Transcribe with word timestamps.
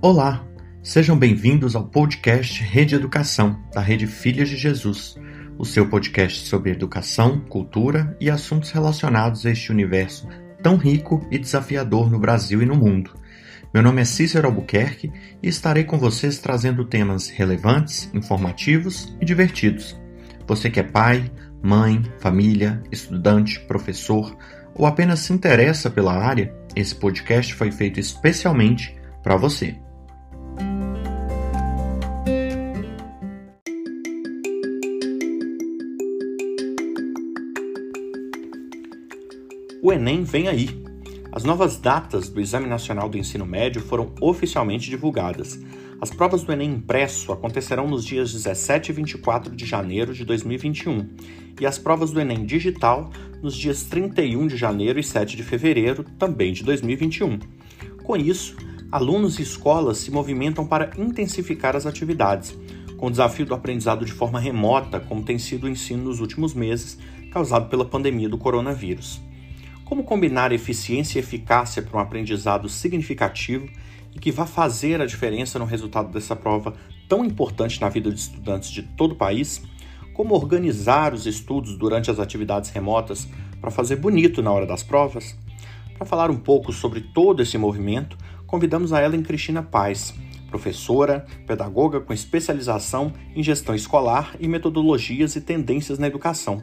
Olá, 0.00 0.46
sejam 0.80 1.18
bem-vindos 1.18 1.74
ao 1.74 1.84
podcast 1.84 2.62
Rede 2.62 2.94
Educação, 2.94 3.60
da 3.74 3.80
Rede 3.80 4.06
Filhas 4.06 4.48
de 4.48 4.56
Jesus, 4.56 5.18
o 5.58 5.64
seu 5.64 5.88
podcast 5.88 6.46
sobre 6.46 6.70
educação, 6.70 7.40
cultura 7.40 8.16
e 8.20 8.30
assuntos 8.30 8.70
relacionados 8.70 9.44
a 9.44 9.50
este 9.50 9.72
universo 9.72 10.28
tão 10.62 10.76
rico 10.76 11.26
e 11.32 11.36
desafiador 11.38 12.08
no 12.08 12.16
Brasil 12.20 12.62
e 12.62 12.66
no 12.66 12.76
mundo. 12.76 13.10
Meu 13.74 13.82
nome 13.82 14.00
é 14.00 14.04
Cícero 14.04 14.46
Albuquerque 14.46 15.10
e 15.42 15.48
estarei 15.48 15.82
com 15.82 15.98
vocês 15.98 16.38
trazendo 16.38 16.84
temas 16.84 17.28
relevantes, 17.28 18.08
informativos 18.14 19.12
e 19.20 19.24
divertidos. 19.24 20.00
Você 20.46 20.70
que 20.70 20.78
é 20.78 20.84
pai, 20.84 21.28
mãe, 21.60 22.04
família, 22.20 22.80
estudante, 22.92 23.58
professor 23.58 24.38
ou 24.76 24.86
apenas 24.86 25.18
se 25.18 25.32
interessa 25.32 25.90
pela 25.90 26.16
área, 26.16 26.54
esse 26.76 26.94
podcast 26.94 27.52
foi 27.52 27.72
feito 27.72 27.98
especialmente 27.98 28.96
para 29.24 29.36
você. 29.36 29.76
O 39.88 39.92
Enem 39.94 40.22
vem 40.22 40.48
aí. 40.48 40.68
As 41.32 41.44
novas 41.44 41.78
datas 41.78 42.28
do 42.28 42.42
Exame 42.42 42.66
Nacional 42.66 43.08
do 43.08 43.16
Ensino 43.16 43.46
Médio 43.46 43.80
foram 43.80 44.12
oficialmente 44.20 44.90
divulgadas. 44.90 45.58
As 45.98 46.10
provas 46.10 46.42
do 46.42 46.52
Enem 46.52 46.72
impresso 46.72 47.32
acontecerão 47.32 47.88
nos 47.88 48.04
dias 48.04 48.30
17 48.30 48.90
e 48.90 48.92
24 48.92 49.56
de 49.56 49.64
janeiro 49.64 50.12
de 50.12 50.26
2021 50.26 51.08
e 51.58 51.64
as 51.64 51.78
provas 51.78 52.10
do 52.10 52.20
Enem 52.20 52.44
digital 52.44 53.10
nos 53.42 53.56
dias 53.56 53.84
31 53.84 54.48
de 54.48 54.58
janeiro 54.58 55.00
e 55.00 55.02
7 55.02 55.34
de 55.38 55.42
fevereiro, 55.42 56.04
também 56.18 56.52
de 56.52 56.62
2021. 56.64 57.38
Com 58.02 58.14
isso, 58.14 58.58
alunos 58.92 59.38
e 59.38 59.42
escolas 59.42 59.96
se 59.96 60.10
movimentam 60.10 60.66
para 60.66 60.90
intensificar 60.98 61.74
as 61.74 61.86
atividades, 61.86 62.54
com 62.98 63.06
o 63.06 63.10
desafio 63.10 63.46
do 63.46 63.54
aprendizado 63.54 64.04
de 64.04 64.12
forma 64.12 64.38
remota, 64.38 65.00
como 65.00 65.24
tem 65.24 65.38
sido 65.38 65.64
o 65.64 65.68
ensino 65.70 66.04
nos 66.04 66.20
últimos 66.20 66.52
meses, 66.52 66.98
causado 67.32 67.70
pela 67.70 67.86
pandemia 67.86 68.28
do 68.28 68.36
coronavírus. 68.36 69.26
Como 69.88 70.04
combinar 70.04 70.52
eficiência 70.52 71.18
e 71.18 71.22
eficácia 71.22 71.80
para 71.80 71.96
um 71.96 72.00
aprendizado 72.00 72.68
significativo 72.68 73.66
e 74.14 74.18
que 74.18 74.30
vá 74.30 74.44
fazer 74.44 75.00
a 75.00 75.06
diferença 75.06 75.58
no 75.58 75.64
resultado 75.64 76.12
dessa 76.12 76.36
prova 76.36 76.74
tão 77.08 77.24
importante 77.24 77.80
na 77.80 77.88
vida 77.88 78.12
de 78.12 78.20
estudantes 78.20 78.68
de 78.68 78.82
todo 78.82 79.12
o 79.12 79.16
país? 79.16 79.62
Como 80.12 80.34
organizar 80.34 81.14
os 81.14 81.24
estudos 81.24 81.78
durante 81.78 82.10
as 82.10 82.18
atividades 82.18 82.68
remotas 82.68 83.26
para 83.62 83.70
fazer 83.70 83.96
bonito 83.96 84.42
na 84.42 84.52
hora 84.52 84.66
das 84.66 84.82
provas? 84.82 85.34
Para 85.96 86.06
falar 86.06 86.30
um 86.30 86.38
pouco 86.38 86.70
sobre 86.70 87.00
todo 87.00 87.40
esse 87.40 87.56
movimento, 87.56 88.18
convidamos 88.46 88.92
a 88.92 89.02
Ellen 89.02 89.22
Cristina 89.22 89.62
Paz, 89.62 90.12
professora, 90.50 91.24
pedagoga 91.46 91.98
com 91.98 92.12
especialização 92.12 93.10
em 93.34 93.42
gestão 93.42 93.74
escolar 93.74 94.36
e 94.38 94.46
metodologias 94.48 95.34
e 95.34 95.40
tendências 95.40 95.98
na 95.98 96.06
educação. 96.06 96.62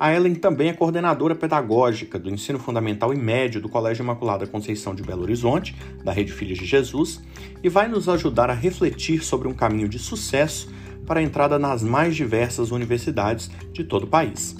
A 0.00 0.14
Ellen 0.14 0.36
também 0.36 0.68
é 0.68 0.72
coordenadora 0.72 1.34
pedagógica 1.34 2.20
do 2.20 2.30
ensino 2.30 2.58
fundamental 2.58 3.12
e 3.12 3.16
médio 3.16 3.60
do 3.60 3.68
Colégio 3.68 4.04
Imaculada 4.04 4.46
Conceição 4.46 4.94
de 4.94 5.02
Belo 5.02 5.22
Horizonte, 5.22 5.74
da 6.04 6.12
Rede 6.12 6.32
Filhos 6.32 6.58
de 6.58 6.64
Jesus, 6.64 7.20
e 7.64 7.68
vai 7.68 7.88
nos 7.88 8.08
ajudar 8.08 8.48
a 8.48 8.54
refletir 8.54 9.24
sobre 9.24 9.48
um 9.48 9.54
caminho 9.54 9.88
de 9.88 9.98
sucesso 9.98 10.72
para 11.04 11.18
a 11.18 11.22
entrada 11.22 11.58
nas 11.58 11.82
mais 11.82 12.14
diversas 12.14 12.70
universidades 12.70 13.50
de 13.72 13.82
todo 13.82 14.04
o 14.04 14.06
país. 14.06 14.54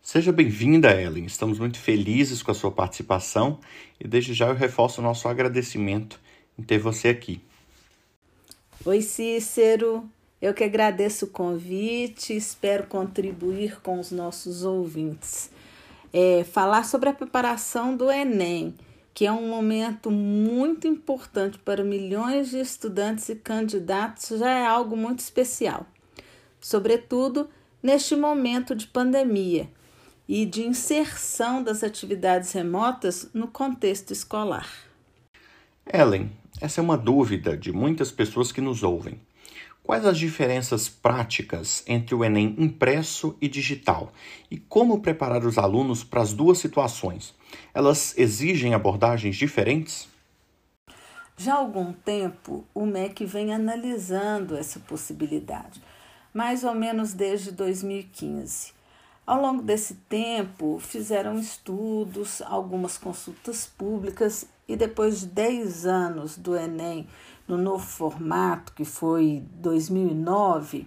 Seja 0.00 0.32
bem-vinda, 0.32 0.90
Ellen. 0.98 1.26
Estamos 1.26 1.58
muito 1.58 1.78
felizes 1.78 2.42
com 2.42 2.50
a 2.50 2.54
sua 2.54 2.72
participação 2.72 3.60
e 4.00 4.08
desde 4.08 4.32
já 4.32 4.46
eu 4.46 4.54
reforço 4.54 5.02
o 5.02 5.04
nosso 5.04 5.28
agradecimento 5.28 6.18
em 6.58 6.62
ter 6.62 6.78
você 6.78 7.08
aqui. 7.08 7.40
Oi, 8.84 9.00
Cícero. 9.02 10.08
Eu 10.40 10.54
que 10.54 10.62
agradeço 10.62 11.24
o 11.24 11.30
convite, 11.30 12.36
espero 12.36 12.86
contribuir 12.86 13.80
com 13.80 13.98
os 13.98 14.12
nossos 14.12 14.62
ouvintes. 14.62 15.50
É, 16.12 16.44
falar 16.44 16.84
sobre 16.84 17.08
a 17.08 17.12
preparação 17.12 17.96
do 17.96 18.08
Enem, 18.10 18.74
que 19.12 19.26
é 19.26 19.32
um 19.32 19.48
momento 19.48 20.12
muito 20.12 20.86
importante 20.86 21.58
para 21.58 21.82
milhões 21.82 22.50
de 22.50 22.60
estudantes 22.60 23.28
e 23.28 23.34
candidatos, 23.34 24.38
já 24.38 24.48
é 24.48 24.64
algo 24.64 24.96
muito 24.96 25.18
especial, 25.18 25.84
sobretudo 26.60 27.50
neste 27.82 28.14
momento 28.14 28.76
de 28.76 28.86
pandemia 28.86 29.68
e 30.28 30.46
de 30.46 30.64
inserção 30.64 31.64
das 31.64 31.82
atividades 31.82 32.52
remotas 32.52 33.28
no 33.34 33.48
contexto 33.48 34.12
escolar. 34.12 34.68
Ellen, 35.92 36.30
essa 36.60 36.80
é 36.80 36.82
uma 36.82 36.96
dúvida 36.96 37.56
de 37.56 37.72
muitas 37.72 38.10
pessoas 38.10 38.50
que 38.50 38.60
nos 38.60 38.82
ouvem. 38.82 39.20
Quais 39.82 40.04
as 40.04 40.18
diferenças 40.18 40.88
práticas 40.88 41.82
entre 41.86 42.14
o 42.14 42.22
Enem 42.22 42.54
impresso 42.58 43.36
e 43.40 43.48
digital? 43.48 44.12
E 44.50 44.58
como 44.58 45.00
preparar 45.00 45.46
os 45.46 45.56
alunos 45.56 46.04
para 46.04 46.20
as 46.20 46.32
duas 46.32 46.58
situações? 46.58 47.34
Elas 47.72 48.12
exigem 48.18 48.74
abordagens 48.74 49.36
diferentes? 49.36 50.06
Já 51.38 51.54
há 51.54 51.58
algum 51.58 51.92
tempo, 51.92 52.66
o 52.74 52.84
MEC 52.84 53.24
vem 53.24 53.54
analisando 53.54 54.56
essa 54.56 54.80
possibilidade, 54.80 55.80
mais 56.34 56.64
ou 56.64 56.74
menos 56.74 57.14
desde 57.14 57.52
2015. 57.52 58.72
Ao 59.24 59.40
longo 59.40 59.62
desse 59.62 59.94
tempo, 60.08 60.78
fizeram 60.80 61.38
estudos, 61.38 62.42
algumas 62.42 62.98
consultas 62.98 63.66
públicas 63.66 64.46
e 64.68 64.76
depois 64.76 65.20
de 65.20 65.26
10 65.28 65.86
anos 65.86 66.36
do 66.36 66.54
Enem 66.54 67.08
no 67.48 67.56
novo 67.56 67.84
formato, 67.84 68.74
que 68.74 68.84
foi 68.84 69.42
2009, 69.54 70.86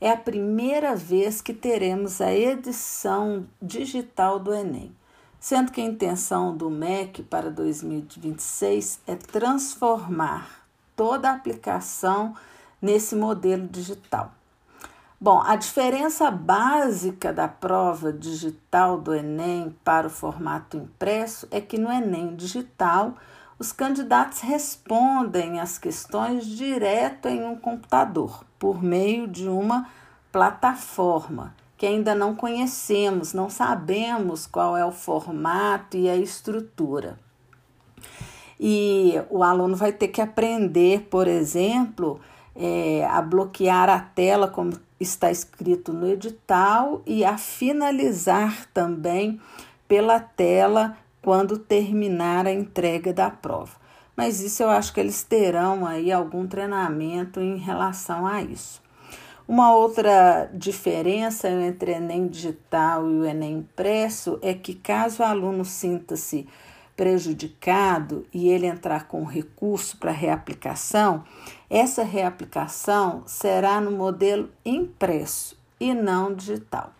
é 0.00 0.10
a 0.10 0.16
primeira 0.16 0.94
vez 0.94 1.40
que 1.40 1.52
teremos 1.52 2.20
a 2.20 2.32
edição 2.32 3.44
digital 3.60 4.38
do 4.38 4.54
Enem, 4.54 4.94
sendo 5.40 5.72
que 5.72 5.80
a 5.80 5.84
intenção 5.84 6.56
do 6.56 6.70
MEC 6.70 7.22
para 7.24 7.50
2026 7.50 9.00
é 9.06 9.16
transformar 9.16 10.64
toda 10.94 11.28
a 11.28 11.34
aplicação 11.34 12.34
nesse 12.80 13.16
modelo 13.16 13.66
digital. 13.66 14.32
Bom, 15.18 15.40
a 15.40 15.56
diferença 15.56 16.30
básica 16.30 17.32
da 17.32 17.48
prova 17.48 18.12
digital 18.12 19.00
do 19.00 19.14
Enem 19.14 19.74
para 19.82 20.08
o 20.08 20.10
formato 20.10 20.76
impresso 20.76 21.48
é 21.50 21.58
que 21.58 21.78
no 21.78 21.90
Enem 21.90 22.36
digital 22.36 23.14
os 23.58 23.72
candidatos 23.72 24.40
respondem 24.40 25.58
as 25.58 25.78
questões 25.78 26.44
direto 26.44 27.28
em 27.28 27.42
um 27.42 27.56
computador, 27.56 28.44
por 28.58 28.82
meio 28.82 29.26
de 29.26 29.48
uma 29.48 29.88
plataforma 30.30 31.54
que 31.78 31.86
ainda 31.86 32.14
não 32.14 32.34
conhecemos, 32.34 33.32
não 33.32 33.48
sabemos 33.48 34.46
qual 34.46 34.76
é 34.76 34.84
o 34.84 34.92
formato 34.92 35.96
e 35.96 36.10
a 36.10 36.16
estrutura. 36.16 37.18
E 38.60 39.14
o 39.30 39.42
aluno 39.42 39.76
vai 39.76 39.92
ter 39.92 40.08
que 40.08 40.20
aprender, 40.20 41.08
por 41.10 41.26
exemplo, 41.26 42.20
é, 42.54 43.06
a 43.06 43.20
bloquear 43.20 43.88
a 43.90 44.00
tela, 44.00 44.48
como 44.48 44.72
está 44.98 45.30
escrito 45.30 45.92
no 45.92 46.06
edital, 46.06 47.02
e 47.06 47.24
a 47.24 47.36
finalizar 47.38 48.66
também 48.72 49.40
pela 49.86 50.18
tela 50.20 50.96
quando 51.22 51.58
terminar 51.58 52.46
a 52.46 52.52
entrega 52.52 53.12
da 53.12 53.30
prova. 53.30 53.72
Mas 54.16 54.40
isso 54.40 54.62
eu 54.62 54.70
acho 54.70 54.94
que 54.94 55.00
eles 55.00 55.22
terão 55.22 55.86
aí 55.86 56.10
algum 56.10 56.46
treinamento 56.46 57.40
em 57.40 57.58
relação 57.58 58.26
a 58.26 58.42
isso. 58.42 58.82
Uma 59.46 59.74
outra 59.74 60.50
diferença 60.52 61.48
entre 61.48 61.92
o 61.92 61.94
Enem 61.94 62.26
digital 62.26 63.08
e 63.08 63.14
o 63.14 63.24
Enem 63.24 63.58
impresso 63.58 64.38
é 64.42 64.52
que 64.54 64.74
caso 64.74 65.22
o 65.22 65.26
aluno 65.26 65.64
sinta-se 65.64 66.48
prejudicado 66.96 68.26
e 68.32 68.48
ele 68.48 68.66
entrar 68.66 69.06
com 69.06 69.24
recurso 69.24 69.98
para 69.98 70.10
reaplicação, 70.10 71.24
essa 71.68 72.02
reaplicação 72.02 73.22
será 73.26 73.80
no 73.80 73.90
modelo 73.90 74.50
impresso 74.64 75.58
e 75.78 75.92
não 75.92 76.34
digital. 76.34 76.92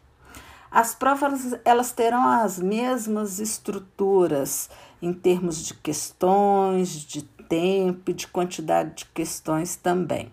As 0.70 0.94
provas 0.94 1.58
elas 1.64 1.92
terão 1.92 2.28
as 2.28 2.58
mesmas 2.58 3.38
estruturas 3.38 4.68
em 5.00 5.12
termos 5.12 5.64
de 5.64 5.72
questões, 5.72 6.90
de 6.90 7.22
tempo 7.22 8.10
e 8.10 8.14
de 8.14 8.26
quantidade 8.26 8.94
de 8.96 9.04
questões 9.06 9.76
também. 9.76 10.30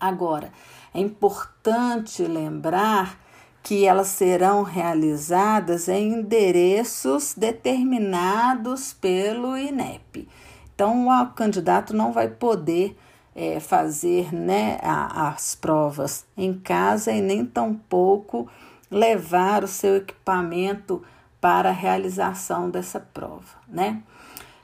Agora, 0.00 0.52
é 0.94 1.00
importante 1.00 2.22
lembrar 2.22 3.18
que 3.62 3.84
elas 3.86 4.08
serão 4.08 4.62
realizadas 4.62 5.88
em 5.88 6.14
endereços 6.14 7.34
determinados 7.34 8.92
pelo 8.92 9.56
INEP. 9.56 10.28
Então, 10.74 11.06
o 11.08 11.26
candidato 11.28 11.94
não 11.94 12.12
vai 12.12 12.28
poder 12.28 12.96
é, 13.34 13.60
fazer 13.60 14.34
né, 14.34 14.78
a, 14.82 15.28
as 15.28 15.54
provas 15.54 16.26
em 16.36 16.52
casa 16.54 17.12
e 17.12 17.20
nem 17.20 17.44
tampouco 17.44 18.48
levar 18.90 19.64
o 19.64 19.68
seu 19.68 19.96
equipamento 19.96 21.02
para 21.40 21.70
a 21.70 21.72
realização 21.72 22.70
dessa 22.70 23.00
prova, 23.00 23.56
né? 23.66 24.02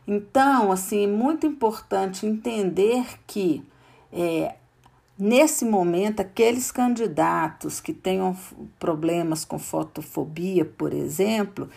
Então, 0.06 0.72
assim, 0.72 1.04
é 1.04 1.06
muito 1.06 1.46
importante 1.46 2.26
entender 2.26 3.04
que 3.26 3.62
é, 4.12 4.54
nesse 5.18 5.64
momento 5.64 6.20
aqueles 6.20 6.70
candidatos 6.70 7.80
que 7.80 7.92
tenham 7.92 8.36
problemas 8.78 9.44
com 9.44 9.58
fotofobia, 9.58 10.64
por 10.64 10.92
exemplo, 10.94 11.68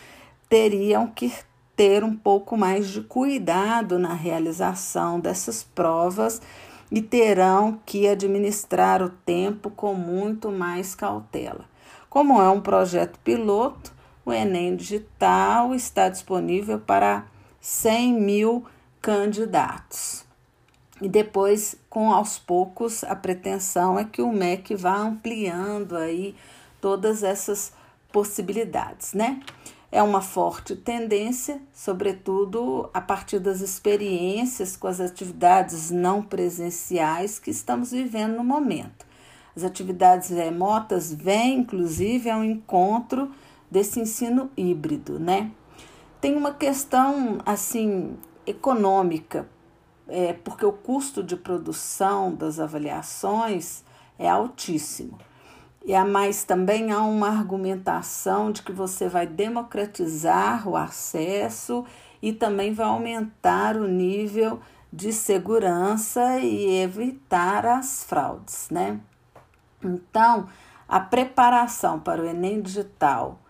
teriam 0.48 1.06
que 1.08 1.32
ter 1.74 2.04
um 2.04 2.14
pouco 2.14 2.56
mais 2.56 2.88
de 2.88 3.00
cuidado 3.00 3.98
na 3.98 4.14
realização 4.14 5.18
dessas 5.18 5.62
provas 5.62 6.40
e 6.90 7.00
terão 7.00 7.80
que 7.84 8.06
administrar 8.06 9.02
o 9.02 9.08
tempo 9.08 9.70
com 9.70 9.94
muito 9.94 10.50
mais 10.52 10.94
cautela. 10.94 11.64
Como 12.08 12.40
é 12.40 12.48
um 12.50 12.60
projeto 12.60 13.18
piloto, 13.20 13.92
o 14.24 14.32
Enem 14.32 14.76
Digital 14.76 15.74
está 15.74 16.08
disponível 16.08 16.78
para 16.78 17.24
100 17.60 18.12
mil 18.12 18.64
candidatos. 19.00 20.24
E 21.02 21.08
depois, 21.08 21.74
com 21.90 22.12
aos 22.12 22.38
poucos, 22.38 23.02
a 23.02 23.16
pretensão 23.16 23.98
é 23.98 24.04
que 24.04 24.22
o 24.22 24.32
MEC 24.32 24.76
vá 24.76 24.96
ampliando 24.96 25.96
aí 25.96 26.36
todas 26.80 27.24
essas 27.24 27.72
possibilidades, 28.12 29.12
né? 29.12 29.40
É 29.90 30.00
uma 30.00 30.20
forte 30.20 30.76
tendência, 30.76 31.60
sobretudo 31.74 32.88
a 32.94 33.00
partir 33.00 33.40
das 33.40 33.60
experiências 33.60 34.76
com 34.76 34.86
as 34.86 35.00
atividades 35.00 35.90
não 35.90 36.22
presenciais 36.22 37.40
que 37.40 37.50
estamos 37.50 37.90
vivendo 37.90 38.36
no 38.36 38.44
momento. 38.44 39.04
As 39.56 39.64
atividades 39.64 40.30
remotas 40.30 41.12
vêm, 41.12 41.58
inclusive, 41.58 42.30
ao 42.30 42.44
encontro 42.44 43.28
desse 43.68 43.98
ensino 43.98 44.48
híbrido, 44.56 45.18
né? 45.18 45.50
Tem 46.20 46.36
uma 46.36 46.54
questão, 46.54 47.38
assim, 47.44 48.16
econômica, 48.46 49.48
é, 50.12 50.34
porque 50.34 50.66
o 50.66 50.72
custo 50.72 51.22
de 51.22 51.36
produção 51.36 52.34
das 52.34 52.60
avaliações 52.60 53.82
é 54.18 54.28
altíssimo. 54.28 55.16
E 55.84 55.94
a 55.94 56.04
mais 56.04 56.44
também 56.44 56.92
há 56.92 57.00
uma 57.00 57.28
argumentação 57.28 58.52
de 58.52 58.62
que 58.62 58.70
você 58.70 59.08
vai 59.08 59.26
democratizar 59.26 60.68
o 60.68 60.76
acesso 60.76 61.84
e 62.20 62.30
também 62.30 62.74
vai 62.74 62.86
aumentar 62.86 63.76
o 63.76 63.88
nível 63.88 64.60
de 64.92 65.12
segurança 65.14 66.38
e 66.38 66.82
evitar 66.82 67.64
as 67.64 68.04
fraudes, 68.04 68.68
né? 68.70 69.00
Então, 69.82 70.46
a 70.86 71.00
preparação 71.00 71.98
para 71.98 72.22
o 72.22 72.26
Enem 72.26 72.60
digital 72.60 73.41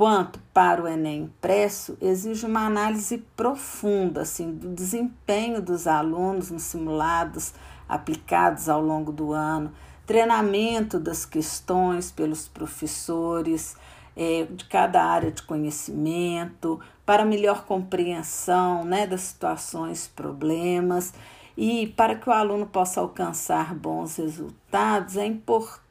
quanto 0.00 0.38
para 0.54 0.82
o 0.82 0.88
Enem 0.88 1.24
impresso 1.24 1.94
exige 2.00 2.46
uma 2.46 2.64
análise 2.64 3.18
profunda 3.36 4.22
assim, 4.22 4.50
do 4.50 4.70
desempenho 4.70 5.60
dos 5.60 5.86
alunos 5.86 6.50
nos 6.50 6.62
simulados 6.62 7.52
aplicados 7.86 8.66
ao 8.70 8.80
longo 8.80 9.12
do 9.12 9.34
ano 9.34 9.70
treinamento 10.06 10.98
das 10.98 11.26
questões 11.26 12.10
pelos 12.10 12.48
professores 12.48 13.76
é, 14.16 14.44
de 14.44 14.64
cada 14.64 15.04
área 15.04 15.30
de 15.30 15.42
conhecimento, 15.42 16.80
para 17.04 17.22
melhor 17.22 17.66
compreensão 17.66 18.82
né, 18.84 19.06
das 19.06 19.20
situações, 19.20 20.08
problemas. 20.08 21.12
E 21.54 21.88
para 21.88 22.14
que 22.14 22.26
o 22.26 22.32
aluno 22.32 22.66
possa 22.66 23.02
alcançar 23.02 23.74
bons 23.74 24.16
resultados, 24.16 25.18
é 25.18 25.26
importante 25.26 25.89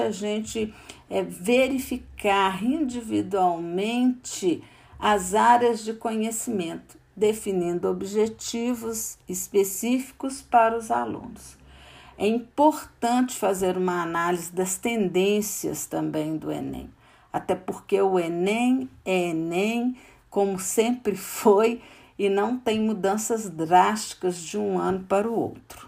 a 0.00 0.10
gente 0.10 0.74
é, 1.08 1.22
verificar 1.22 2.62
individualmente 2.62 4.62
as 4.98 5.34
áreas 5.34 5.84
de 5.84 5.94
conhecimento, 5.94 6.98
definindo 7.16 7.88
objetivos 7.88 9.18
específicos 9.28 10.42
para 10.42 10.76
os 10.76 10.90
alunos. 10.90 11.56
É 12.16 12.26
importante 12.26 13.36
fazer 13.36 13.76
uma 13.76 14.02
análise 14.02 14.52
das 14.52 14.76
tendências 14.76 15.86
também 15.86 16.36
do 16.36 16.50
Enem, 16.50 16.90
até 17.32 17.54
porque 17.54 18.00
o 18.00 18.18
Enem 18.18 18.90
é 19.04 19.28
Enem, 19.28 19.96
como 20.28 20.58
sempre 20.58 21.14
foi, 21.16 21.80
e 22.18 22.28
não 22.28 22.58
tem 22.58 22.80
mudanças 22.80 23.48
drásticas 23.48 24.38
de 24.38 24.58
um 24.58 24.78
ano 24.78 25.04
para 25.08 25.28
o 25.28 25.34
outro. 25.34 25.87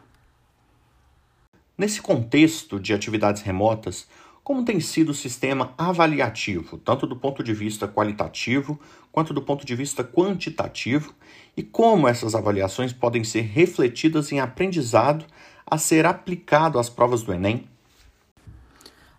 Nesse 1.81 2.03
contexto 2.03 2.79
de 2.79 2.93
atividades 2.93 3.41
remotas, 3.41 4.07
como 4.45 4.67
tem 4.67 4.79
sido 4.81 5.13
o 5.13 5.15
sistema 5.15 5.73
avaliativo, 5.79 6.77
tanto 6.77 7.07
do 7.07 7.17
ponto 7.17 7.43
de 7.43 7.55
vista 7.55 7.89
qualitativo 7.89 8.79
quanto 9.11 9.33
do 9.33 9.41
ponto 9.41 9.65
de 9.65 9.75
vista 9.75 10.05
quantitativo, 10.05 11.15
e 11.57 11.63
como 11.63 12.07
essas 12.07 12.35
avaliações 12.35 12.93
podem 12.93 13.25
ser 13.25 13.41
refletidas 13.41 14.31
em 14.31 14.41
aprendizado 14.41 15.25
a 15.65 15.79
ser 15.79 16.05
aplicado 16.05 16.79
às 16.79 16.91
provas 16.91 17.23
do 17.23 17.33
Enem? 17.33 17.67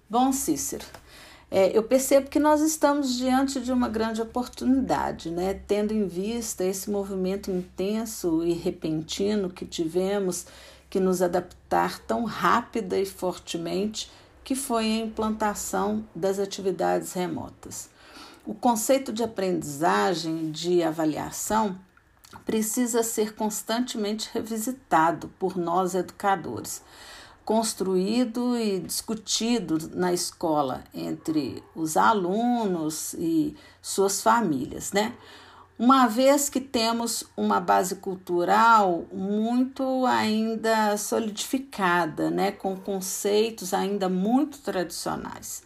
Bom, 0.08 0.32
Cícero, 0.32 0.86
é, 1.50 1.76
eu 1.76 1.82
percebo 1.82 2.30
que 2.30 2.38
nós 2.38 2.62
estamos 2.62 3.18
diante 3.18 3.60
de 3.60 3.72
uma 3.72 3.90
grande 3.90 4.22
oportunidade, 4.22 5.32
né? 5.32 5.60
tendo 5.68 5.96
em 5.96 6.08
vista 6.08 6.64
esse 6.64 6.92
movimento 6.92 7.50
intenso 7.50 8.44
e 8.44 8.54
repentino 8.54 9.50
que 9.50 9.66
tivemos 9.66 10.46
que 10.92 11.00
nos 11.00 11.22
adaptar 11.22 12.00
tão 12.00 12.26
rápida 12.26 13.00
e 13.00 13.06
fortemente, 13.06 14.12
que 14.44 14.54
foi 14.54 14.84
a 14.84 15.06
implantação 15.06 16.06
das 16.14 16.38
atividades 16.38 17.14
remotas. 17.14 17.90
O 18.46 18.54
conceito 18.54 19.14
de 19.14 19.24
aprendizagem, 19.24 20.52
de 20.52 20.84
avaliação, 20.84 21.80
precisa 22.46 23.04
ser 23.04 23.36
constantemente 23.36 24.30
revisitado 24.34 25.30
por 25.40 25.56
nós 25.56 25.96
educadores, 25.96 26.82
construído 27.46 28.58
e 28.58 28.80
discutido 28.80 29.78
na 29.94 30.12
escola 30.12 30.84
entre 30.94 31.64
os 31.74 31.96
alunos 31.96 33.14
e 33.14 33.56
suas 33.82 34.22
famílias, 34.22 34.92
né? 34.92 35.14
Uma 35.80 36.08
vez 36.08 36.48
que 36.48 36.62
temos 36.62 37.24
uma 37.36 37.60
base 37.60 37.96
cultural 37.96 39.06
muito 39.12 40.06
ainda 40.06 40.96
solidificada, 40.96 42.30
né, 42.30 42.52
com 42.52 42.76
conceitos 42.76 43.74
ainda 43.74 44.08
muito 44.08 44.60
tradicionais. 44.60 45.64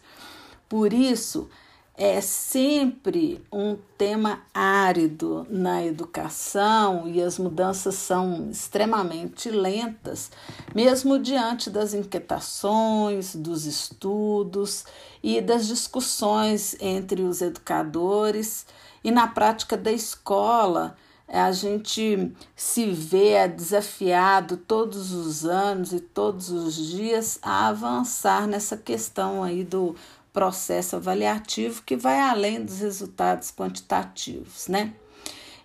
Por 0.68 0.92
isso, 0.92 1.50
é 1.96 2.20
sempre 2.20 3.42
um 3.50 3.78
tema 3.96 4.42
árido 4.52 5.46
na 5.48 5.82
educação 5.82 7.08
e 7.08 7.22
as 7.22 7.38
mudanças 7.38 7.94
são 7.94 8.50
extremamente 8.50 9.50
lentas, 9.50 10.30
mesmo 10.74 11.18
diante 11.18 11.70
das 11.70 11.94
inquietações, 11.94 13.34
dos 13.34 13.64
estudos 13.64 14.84
e 15.22 15.40
das 15.40 15.66
discussões 15.66 16.76
entre 16.80 17.22
os 17.22 17.40
educadores 17.40 18.66
e 19.02 19.10
na 19.10 19.26
prática 19.26 19.74
da 19.74 19.90
escola. 19.90 20.96
A 21.28 21.50
gente 21.50 22.32
se 22.54 22.92
vê 22.92 23.48
desafiado 23.48 24.56
todos 24.56 25.12
os 25.12 25.44
anos 25.44 25.92
e 25.92 25.98
todos 25.98 26.50
os 26.50 26.76
dias 26.76 27.36
a 27.42 27.66
avançar 27.66 28.46
nessa 28.46 28.76
questão 28.76 29.42
aí 29.42 29.64
do 29.64 29.96
processo 30.36 30.96
avaliativo 30.96 31.82
que 31.82 31.96
vai 31.96 32.20
além 32.20 32.62
dos 32.62 32.80
resultados 32.80 33.50
quantitativos, 33.50 34.68
né? 34.68 34.92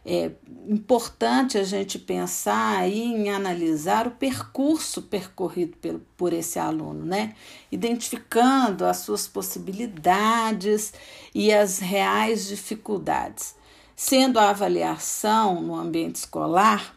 É 0.05 0.31
importante 0.65 1.57
a 1.57 1.63
gente 1.65 1.99
pensar 1.99 2.87
em 2.89 3.29
analisar 3.29 4.07
o 4.07 4.11
percurso 4.11 5.01
percorrido 5.01 5.75
por, 5.75 5.99
por 6.15 6.31
esse 6.31 6.57
aluno, 6.57 7.05
né? 7.05 7.35
Identificando 7.69 8.85
as 8.85 8.99
suas 8.99 9.27
possibilidades 9.27 10.93
e 11.35 11.51
as 11.51 11.79
reais 11.79 12.47
dificuldades. 12.47 13.53
Sendo 13.93 14.39
a 14.39 14.51
avaliação 14.51 15.61
no 15.61 15.75
ambiente 15.75 16.15
escolar, 16.15 16.95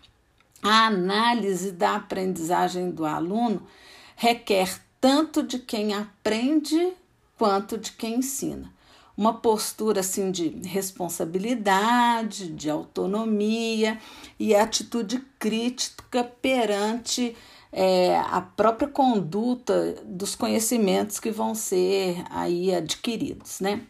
a 0.62 0.86
análise 0.86 1.72
da 1.72 1.96
aprendizagem 1.96 2.92
do 2.92 3.04
aluno 3.04 3.66
requer 4.14 4.80
tanto 5.00 5.42
de 5.42 5.58
quem 5.58 5.92
aprende 5.92 6.94
quanto 7.38 7.78
de 7.78 7.92
quem 7.92 8.16
ensina. 8.16 8.72
Uma 9.16 9.34
postura 9.34 10.00
assim 10.00 10.30
de 10.30 10.48
responsabilidade, 10.66 12.48
de 12.48 12.68
autonomia 12.68 13.98
e 14.38 14.54
atitude 14.54 15.24
crítica 15.38 16.24
perante 16.24 17.36
é, 17.70 18.16
a 18.18 18.40
própria 18.40 18.88
conduta 18.88 19.96
dos 20.04 20.34
conhecimentos 20.34 21.20
que 21.20 21.30
vão 21.30 21.54
ser 21.54 22.24
aí 22.30 22.74
adquiridos, 22.74 23.60
né? 23.60 23.82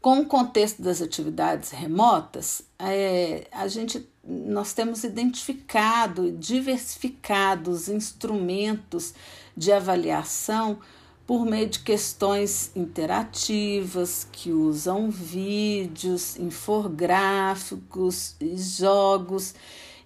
Com 0.00 0.20
o 0.20 0.26
contexto 0.26 0.82
das 0.82 1.00
atividades 1.00 1.70
remotas, 1.70 2.62
é, 2.78 3.46
a 3.50 3.66
gente 3.68 4.06
nós 4.26 4.72
temos 4.72 5.04
identificado, 5.04 6.32
diversificado 6.32 7.70
os 7.70 7.88
instrumentos 7.88 9.14
de 9.56 9.70
avaliação 9.70 10.78
por 11.26 11.46
meio 11.46 11.68
de 11.68 11.78
questões 11.78 12.70
interativas 12.76 14.26
que 14.30 14.52
usam 14.52 15.10
vídeos, 15.10 16.36
infográficos 16.36 18.36
e 18.40 18.56
jogos. 18.58 19.54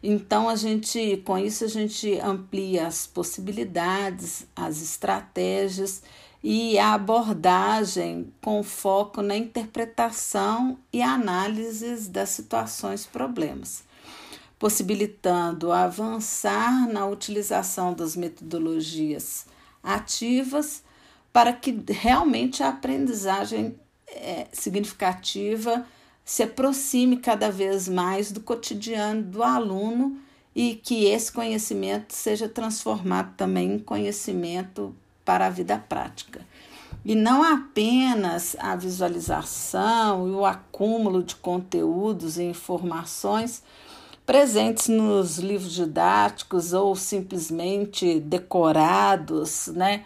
Então 0.00 0.48
a 0.48 0.54
gente, 0.54 1.16
com 1.24 1.36
isso 1.36 1.64
a 1.64 1.68
gente 1.68 2.20
amplia 2.20 2.86
as 2.86 3.06
possibilidades, 3.06 4.46
as 4.54 4.80
estratégias 4.80 6.02
e 6.42 6.78
a 6.78 6.94
abordagem 6.94 8.32
com 8.40 8.62
foco 8.62 9.20
na 9.20 9.36
interpretação 9.36 10.78
e 10.92 11.02
análises 11.02 12.06
das 12.06 12.28
situações 12.28 13.04
problemas, 13.04 13.82
possibilitando 14.56 15.72
avançar 15.72 16.86
na 16.86 17.06
utilização 17.06 17.92
das 17.92 18.14
metodologias 18.14 19.46
ativas 19.82 20.86
para 21.32 21.52
que 21.52 21.76
realmente 21.88 22.62
a 22.62 22.68
aprendizagem 22.68 23.78
é, 24.08 24.46
significativa 24.52 25.86
se 26.24 26.42
aproxime 26.42 27.16
cada 27.16 27.50
vez 27.50 27.88
mais 27.88 28.30
do 28.30 28.40
cotidiano 28.40 29.22
do 29.22 29.42
aluno 29.42 30.18
e 30.54 30.74
que 30.74 31.04
esse 31.06 31.32
conhecimento 31.32 32.12
seja 32.12 32.48
transformado 32.48 33.34
também 33.36 33.74
em 33.74 33.78
conhecimento 33.78 34.94
para 35.24 35.46
a 35.46 35.50
vida 35.50 35.78
prática. 35.78 36.40
E 37.04 37.14
não 37.14 37.42
apenas 37.42 38.56
a 38.58 38.74
visualização 38.74 40.28
e 40.28 40.32
o 40.32 40.44
acúmulo 40.44 41.22
de 41.22 41.36
conteúdos 41.36 42.38
e 42.38 42.42
informações 42.42 43.62
presentes 44.26 44.88
nos 44.88 45.38
livros 45.38 45.72
didáticos 45.72 46.74
ou 46.74 46.94
simplesmente 46.94 48.20
decorados, 48.20 49.68
né? 49.68 50.04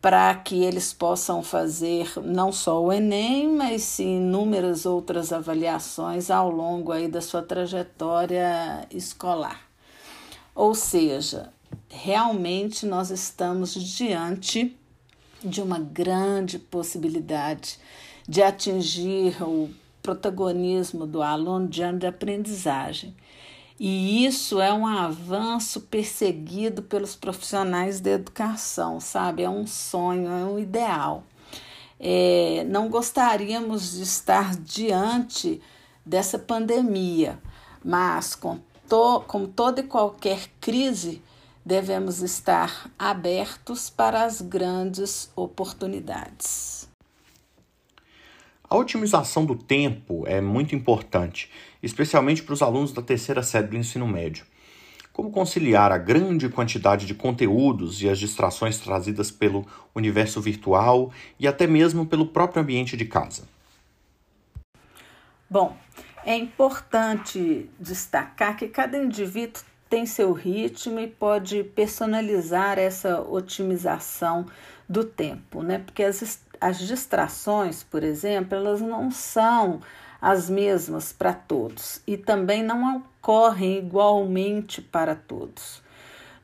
Para 0.00 0.32
que 0.36 0.62
eles 0.62 0.92
possam 0.92 1.42
fazer 1.42 2.12
não 2.22 2.52
só 2.52 2.82
o 2.82 2.92
Enem, 2.92 3.48
mas 3.48 3.82
sim 3.82 4.18
inúmeras 4.18 4.86
outras 4.86 5.32
avaliações 5.32 6.30
ao 6.30 6.50
longo 6.50 6.92
aí 6.92 7.08
da 7.08 7.20
sua 7.20 7.42
trajetória 7.42 8.86
escolar. 8.90 9.68
Ou 10.54 10.74
seja, 10.74 11.52
realmente 11.88 12.86
nós 12.86 13.10
estamos 13.10 13.74
diante 13.74 14.76
de 15.42 15.60
uma 15.60 15.78
grande 15.78 16.58
possibilidade 16.58 17.78
de 18.28 18.42
atingir 18.42 19.42
o 19.42 19.70
protagonismo 20.02 21.06
do 21.06 21.22
aluno 21.22 21.68
diante 21.68 22.00
da 22.00 22.08
aprendizagem. 22.08 23.14
E 23.78 24.26
isso 24.26 24.60
é 24.60 24.72
um 24.72 24.86
avanço 24.86 25.82
perseguido 25.82 26.82
pelos 26.82 27.14
profissionais 27.14 28.00
da 28.00 28.10
educação, 28.10 28.98
sabe? 28.98 29.44
É 29.44 29.50
um 29.50 29.66
sonho, 29.66 30.28
é 30.28 30.44
um 30.44 30.58
ideal. 30.58 31.22
É, 32.00 32.64
não 32.68 32.88
gostaríamos 32.88 33.92
de 33.92 34.02
estar 34.02 34.56
diante 34.56 35.60
dessa 36.04 36.38
pandemia, 36.38 37.38
mas 37.84 38.34
com 38.34 38.58
to, 38.88 39.22
como 39.26 39.46
toda 39.46 39.80
e 39.80 39.84
qualquer 39.84 40.48
crise, 40.60 41.22
devemos 41.64 42.22
estar 42.22 42.90
abertos 42.98 43.90
para 43.90 44.24
as 44.24 44.40
grandes 44.40 45.30
oportunidades. 45.36 46.77
A 48.70 48.76
otimização 48.76 49.46
do 49.46 49.54
tempo 49.54 50.24
é 50.26 50.42
muito 50.42 50.74
importante, 50.74 51.50
especialmente 51.82 52.42
para 52.42 52.52
os 52.52 52.60
alunos 52.60 52.92
da 52.92 53.00
terceira 53.00 53.42
série 53.42 53.66
do 53.66 53.76
ensino 53.76 54.06
médio. 54.06 54.44
Como 55.10 55.30
conciliar 55.30 55.90
a 55.90 55.96
grande 55.96 56.50
quantidade 56.50 57.06
de 57.06 57.14
conteúdos 57.14 58.02
e 58.02 58.10
as 58.10 58.18
distrações 58.18 58.78
trazidas 58.78 59.30
pelo 59.30 59.66
universo 59.94 60.38
virtual 60.40 61.10
e 61.40 61.48
até 61.48 61.66
mesmo 61.66 62.04
pelo 62.04 62.26
próprio 62.26 62.62
ambiente 62.62 62.94
de 62.94 63.06
casa? 63.06 63.48
Bom, 65.48 65.74
é 66.24 66.36
importante 66.36 67.70
destacar 67.80 68.54
que 68.54 68.68
cada 68.68 68.98
indivíduo 68.98 69.62
tem 69.88 70.04
seu 70.04 70.32
ritmo 70.32 71.00
e 71.00 71.08
pode 71.08 71.64
personalizar 71.64 72.78
essa 72.78 73.22
otimização 73.22 74.44
do 74.86 75.02
tempo, 75.04 75.62
né? 75.62 75.78
Porque 75.78 76.02
as 76.02 76.20
as 76.60 76.78
distrações, 76.78 77.82
por 77.82 78.02
exemplo, 78.02 78.56
elas 78.56 78.80
não 78.80 79.10
são 79.10 79.80
as 80.20 80.50
mesmas 80.50 81.12
para 81.12 81.32
todos 81.32 82.00
e 82.06 82.16
também 82.16 82.62
não 82.62 82.96
ocorrem 82.96 83.78
igualmente 83.78 84.82
para 84.82 85.14
todos. 85.14 85.82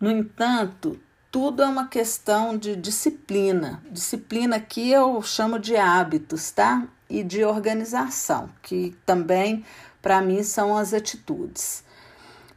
No 0.00 0.10
entanto, 0.10 1.00
tudo 1.30 1.62
é 1.62 1.66
uma 1.66 1.88
questão 1.88 2.56
de 2.56 2.76
disciplina. 2.76 3.82
Disciplina 3.90 4.60
que 4.60 4.90
eu 4.90 5.20
chamo 5.22 5.58
de 5.58 5.76
hábitos, 5.76 6.50
tá? 6.50 6.86
E 7.08 7.22
de 7.22 7.44
organização, 7.44 8.48
que 8.62 8.96
também 9.04 9.64
para 10.00 10.20
mim 10.20 10.42
são 10.42 10.76
as 10.76 10.94
atitudes. 10.94 11.84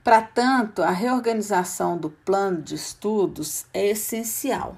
Para 0.04 0.22
tanto, 0.22 0.82
a 0.84 0.92
reorganização 0.92 1.98
do 1.98 2.10
plano 2.10 2.62
de 2.62 2.76
estudos 2.76 3.66
é 3.74 3.88
essencial 3.88 4.78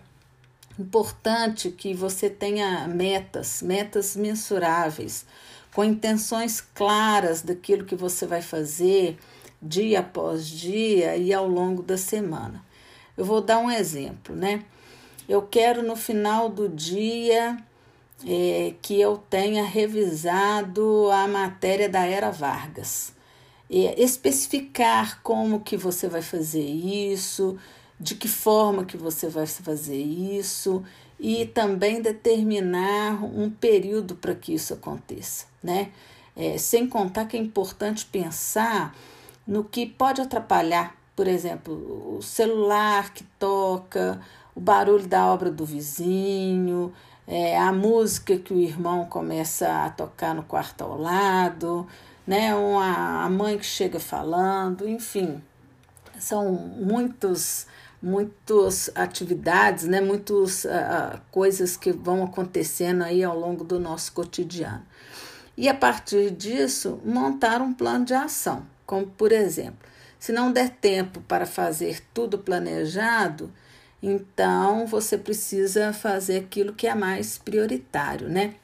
importante 0.80 1.70
que 1.70 1.94
você 1.94 2.30
tenha 2.30 2.88
metas, 2.88 3.62
metas 3.62 4.16
mensuráveis, 4.16 5.26
com 5.74 5.84
intenções 5.84 6.62
claras 6.62 7.42
daquilo 7.42 7.86
que 7.86 7.96
você 7.96 8.26
vai 8.26 8.42
fazer 8.42 9.18
dia 9.62 10.00
após 10.00 10.48
dia 10.48 11.18
e 11.18 11.34
ao 11.34 11.48
longo 11.48 11.84
da 11.84 11.98
semana. 11.98 12.64
Eu 13.18 13.26
vou 13.26 13.42
dar 13.42 13.60
um 13.60 13.70
exemplo, 13.70 14.34
né? 14.34 14.64
Eu 15.28 15.42
quero 15.42 15.84
no 15.84 15.96
final 15.96 16.50
do 16.50 16.70
dia 16.70 17.58
é, 18.26 18.74
que 18.82 19.00
eu 19.00 19.18
tenha 19.30 19.64
revisado 19.64 21.10
a 21.12 21.28
matéria 21.28 21.90
da 21.90 22.06
Era 22.06 22.32
Vargas. 22.32 23.14
É, 23.70 24.02
especificar 24.02 25.22
como 25.22 25.60
que 25.60 25.78
você 25.78 26.08
vai 26.08 26.22
fazer 26.22 26.64
isso, 26.64 27.58
de 28.00 28.16
que 28.16 28.28
forma 28.28 28.86
que 28.86 28.96
você 28.96 29.28
vai 29.28 29.46
fazer 29.46 29.98
isso 30.02 30.84
e 31.20 31.46
também 31.46 32.02
determinar 32.02 33.24
um 33.24 33.50
período 33.50 34.16
para 34.16 34.34
que 34.34 34.54
isso 34.54 34.74
aconteça, 34.74 35.46
né? 35.62 35.92
É, 36.36 36.58
sem 36.58 36.88
contar 36.88 37.26
que 37.26 37.36
é 37.36 37.40
importante 37.40 38.06
pensar 38.06 38.96
no 39.46 39.64
que 39.66 39.86
pode 39.86 40.22
atrapalhar, 40.22 40.96
por 41.14 41.28
exemplo, 41.28 42.18
o 42.18 42.22
celular 42.22 43.14
que 43.14 43.26
toca, 43.38 44.22
o 44.56 44.62
barulho 44.62 45.06
da 45.06 45.26
obra 45.26 45.52
do 45.52 45.66
vizinho, 45.66 46.94
é, 47.28 47.58
a 47.58 47.74
música 47.74 48.38
que 48.38 48.54
o 48.54 48.60
irmão 48.60 49.06
começa 49.06 49.86
a 49.86 49.90
tocar 49.90 50.34
no 50.34 50.44
quarto 50.44 50.84
ao 50.84 50.98
lado, 50.98 51.86
né? 52.26 52.56
Uma, 52.56 53.26
a 53.26 53.30
mãe 53.30 53.58
que 53.58 53.66
chega 53.66 54.00
falando, 54.00 54.88
enfim, 54.88 55.44
são 56.18 56.54
muitos 56.54 57.68
muitas 58.02 58.90
atividades, 58.96 59.86
né, 59.86 60.00
muitas 60.00 60.64
uh, 60.66 61.20
coisas 61.32 61.76
que 61.76 61.92
vão 61.92 62.24
acontecendo 62.24 63.04
aí 63.04 63.24
ao 63.24 63.38
longo 63.38 63.64
do 63.64 63.80
nosso 63.80 64.14
cotidiano. 64.14 64.86
E 65.58 65.68
a 65.68 65.74
partir 65.74 66.32
disso, 66.32 67.02
montar 67.04 67.62
um 67.62 67.74
plano 67.74 68.06
de 68.06 68.14
ação, 68.14 68.66
como 68.86 69.06
por 69.06 69.32
exemplo, 69.32 69.90
se 70.18 70.32
não 70.32 70.52
der 70.52 70.70
tempo 70.70 71.22
para 71.22 71.46
fazer 71.46 72.02
tudo 72.14 72.38
planejado, 72.38 73.52
então 74.02 74.88
você 74.88 75.18
precisa 75.18 75.92
fazer 75.92 76.38
aquilo 76.38 76.74
que 76.74 76.88
é 76.88 76.96
mais 76.96 77.38
prioritário, 77.38 78.30
né? 78.30 78.56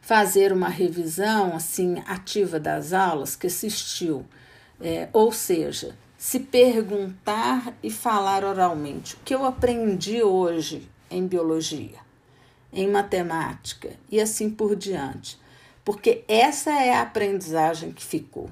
Fazer 0.00 0.52
uma 0.52 0.70
revisão 0.70 1.54
assim 1.54 2.02
ativa 2.06 2.58
das 2.58 2.94
aulas 2.94 3.36
que 3.36 3.46
assistiu, 3.46 4.24
é, 4.80 5.08
ou 5.12 5.30
seja, 5.30 5.94
se 6.18 6.40
perguntar 6.40 7.78
e 7.80 7.90
falar 7.92 8.44
oralmente. 8.44 9.14
O 9.14 9.18
que 9.24 9.32
eu 9.32 9.44
aprendi 9.44 10.20
hoje 10.20 10.90
em 11.08 11.24
biologia, 11.28 12.00
em 12.72 12.88
matemática 12.90 13.90
e 14.10 14.20
assim 14.20 14.50
por 14.50 14.74
diante. 14.74 15.38
Porque 15.84 16.24
essa 16.26 16.72
é 16.72 16.92
a 16.92 17.02
aprendizagem 17.02 17.92
que 17.92 18.04
ficou. 18.04 18.50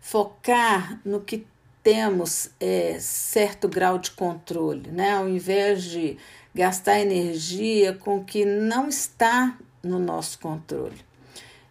Focar 0.00 1.00
no 1.04 1.20
que 1.20 1.46
temos 1.80 2.50
é, 2.58 2.98
certo 2.98 3.68
grau 3.68 3.96
de 3.96 4.10
controle, 4.10 4.90
né? 4.90 5.12
ao 5.12 5.28
invés 5.28 5.84
de 5.84 6.18
gastar 6.52 6.98
energia 6.98 7.94
com 7.94 8.18
o 8.18 8.24
que 8.24 8.44
não 8.44 8.88
está 8.88 9.56
no 9.82 10.00
nosso 10.00 10.40
controle. 10.40 10.98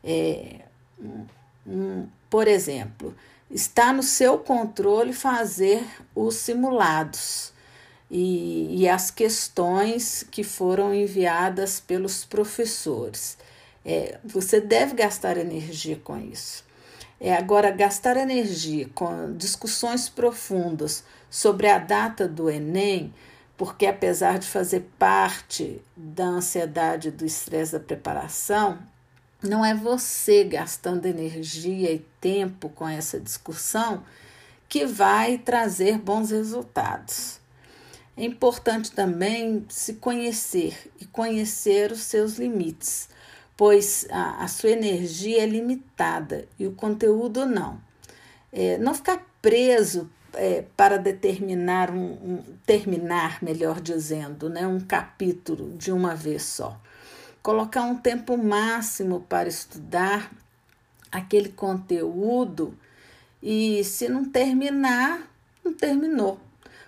É, 0.01 0.61
um, 1.67 2.07
por 2.29 2.47
exemplo, 2.47 3.13
está 3.49 3.91
no 3.91 4.03
seu 4.03 4.37
controle 4.37 5.13
fazer 5.13 5.83
os 6.13 6.35
simulados 6.35 7.51
e, 8.09 8.81
e 8.81 8.87
as 8.87 9.11
questões 9.11 10.23
que 10.29 10.43
foram 10.43 10.93
enviadas 10.93 11.79
pelos 11.79 12.23
professores. 12.25 13.37
É, 13.85 14.19
você 14.23 14.59
deve 14.59 14.93
gastar 14.93 15.37
energia 15.37 15.99
com 16.03 16.17
isso. 16.19 16.63
É, 17.19 17.35
agora, 17.35 17.71
gastar 17.71 18.17
energia 18.17 18.89
com 18.93 19.35
discussões 19.35 20.07
profundas 20.07 21.03
sobre 21.29 21.67
a 21.67 21.77
data 21.77 22.27
do 22.27 22.49
Enem 22.49 23.13
porque 23.59 23.85
apesar 23.85 24.39
de 24.39 24.47
fazer 24.47 24.89
parte 24.97 25.81
da 25.93 26.23
ansiedade 26.23 27.11
do 27.11 27.25
estresse 27.25 27.73
da 27.73 27.79
preparação, 27.81 28.79
não 29.41 29.63
é 29.63 29.73
você 29.73 30.43
gastando 30.43 31.05
energia 31.05 31.91
e 31.91 32.05
tempo 32.19 32.69
com 32.69 32.87
essa 32.87 33.19
discussão 33.19 34.03
que 34.67 34.85
vai 34.85 35.37
trazer 35.37 35.97
bons 35.97 36.31
resultados. 36.31 37.39
É 38.15 38.23
importante 38.25 38.91
também 38.91 39.65
se 39.69 39.93
conhecer 39.93 40.91
e 40.99 41.05
conhecer 41.05 41.91
os 41.91 42.01
seus 42.01 42.37
limites, 42.37 43.07
pois 43.55 44.05
a, 44.11 44.43
a 44.43 44.47
sua 44.47 44.71
energia 44.71 45.41
é 45.41 45.45
limitada 45.45 46.45
e 46.59 46.67
o 46.67 46.73
conteúdo 46.73 47.45
não. 47.45 47.81
É, 48.51 48.77
não 48.77 48.93
ficar 48.93 49.25
preso 49.41 50.09
é, 50.33 50.63
para 50.75 50.97
determinar 50.97 51.91
um, 51.91 52.11
um, 52.11 52.43
terminar, 52.65 53.41
melhor 53.41 53.79
dizendo, 53.79 54.49
né, 54.49 54.67
um 54.67 54.79
capítulo 54.79 55.75
de 55.77 55.91
uma 55.91 56.13
vez 56.13 56.43
só. 56.43 56.79
Colocar 57.41 57.83
um 57.83 57.95
tempo 57.95 58.37
máximo 58.37 59.21
para 59.21 59.47
estudar 59.47 60.31
aquele 61.11 61.49
conteúdo 61.49 62.77
e 63.41 63.83
se 63.83 64.09
não 64.09 64.25
terminar, 64.25 65.29
não 65.63 65.73
terminou. 65.73 66.39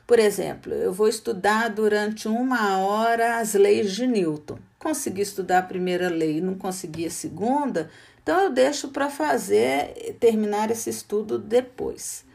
Por 0.05 0.19
exemplo, 0.19 0.73
eu 0.73 0.91
vou 0.91 1.07
estudar 1.07 1.69
durante 1.69 2.27
uma 2.27 2.79
hora 2.79 3.37
as 3.37 3.53
leis 3.53 3.93
de 3.93 4.05
Newton. 4.05 4.59
Consegui 4.77 5.21
estudar 5.21 5.59
a 5.59 5.63
primeira 5.63 6.09
lei 6.09 6.37
e 6.37 6.41
não 6.41 6.55
consegui 6.55 7.05
a 7.05 7.11
segunda, 7.11 7.89
então 8.21 8.39
eu 8.41 8.51
deixo 8.51 8.89
para 8.89 9.09
fazer, 9.09 10.15
terminar 10.19 10.69
esse 10.69 10.89
estudo 10.89 11.39
depois 11.39 12.25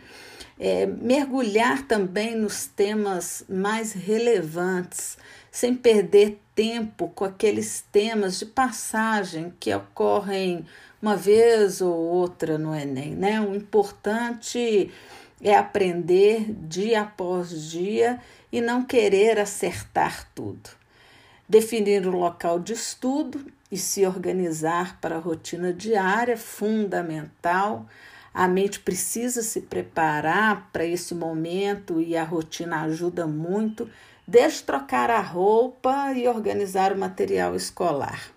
é, 0.59 0.87
mergulhar 0.87 1.87
também 1.87 2.35
nos 2.35 2.67
temas 2.67 3.45
mais 3.49 3.93
relevantes, 3.93 5.19
sem 5.51 5.75
perder 5.75 6.41
tempo 6.57 7.09
com 7.15 7.25
aqueles 7.25 7.85
temas 7.93 8.39
de 8.39 8.47
passagem 8.47 9.53
que 9.61 9.73
ocorrem 9.73 10.67
uma 11.01 11.15
vez 11.15 11.81
ou 11.81 11.95
outra 11.95 12.59
no 12.59 12.75
Enem. 12.75 13.15
Né? 13.15 13.41
O 13.41 13.55
importante 13.55 14.91
é 15.41 15.55
aprender 15.55 16.53
dia 16.53 17.03
após 17.03 17.71
dia 17.71 18.19
e 18.51 18.61
não 18.61 18.85
querer 18.85 19.39
acertar 19.39 20.29
tudo. 20.35 20.71
Definir 21.49 22.05
o 22.07 22.19
local 22.19 22.59
de 22.59 22.73
estudo 22.73 23.47
e 23.71 23.77
se 23.77 24.05
organizar 24.05 24.99
para 25.01 25.17
a 25.17 25.21
rotina 25.21 25.73
diária 25.73 26.33
é 26.33 26.37
fundamental 26.37 27.87
a 28.37 28.47
mente 28.47 28.81
precisa 28.81 29.43
se 29.43 29.63
preparar 29.63 30.69
para 30.71 30.85
esse 30.85 31.15
momento 31.15 32.03
e 32.03 32.15
a 32.15 32.23
rotina 32.23 32.83
ajuda 32.83 33.27
muito. 33.27 33.89
Deixe 34.27 34.63
trocar 34.63 35.11
a 35.11 35.21
roupa 35.21 36.13
e 36.15 36.27
organizar 36.27 36.93
o 36.93 36.99
material 36.99 37.55
escolar. 37.55 38.33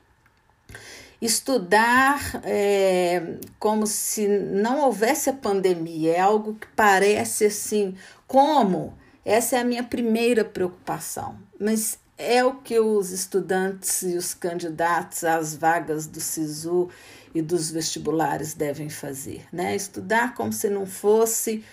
Estudar 1.21 2.41
é, 2.43 3.35
como 3.57 3.85
se 3.85 4.27
não 4.27 4.81
houvesse 4.81 5.29
a 5.29 5.33
pandemia 5.33 6.13
é 6.13 6.19
algo 6.19 6.53
que 6.55 6.67
parece 6.75 7.45
assim, 7.45 7.95
como? 8.25 8.93
Essa 9.25 9.57
é 9.57 9.59
a 9.59 9.65
minha 9.65 9.83
primeira 9.83 10.45
preocupação, 10.45 11.37
mas 11.59 11.99
é 12.17 12.43
o 12.43 12.55
que 12.55 12.79
os 12.79 13.11
estudantes 13.11 14.01
e 14.01 14.15
os 14.15 14.33
candidatos 14.33 15.23
às 15.23 15.55
vagas 15.55 16.05
do 16.05 16.19
SISU 16.21 16.89
e 17.33 17.41
dos 17.41 17.71
vestibulares 17.71 18.53
devem 18.53 18.89
fazer, 18.89 19.45
né? 19.51 19.75
Estudar 19.75 20.33
como 20.35 20.51
se 20.51 20.69
não 20.69 20.85
fosse, 20.85 21.63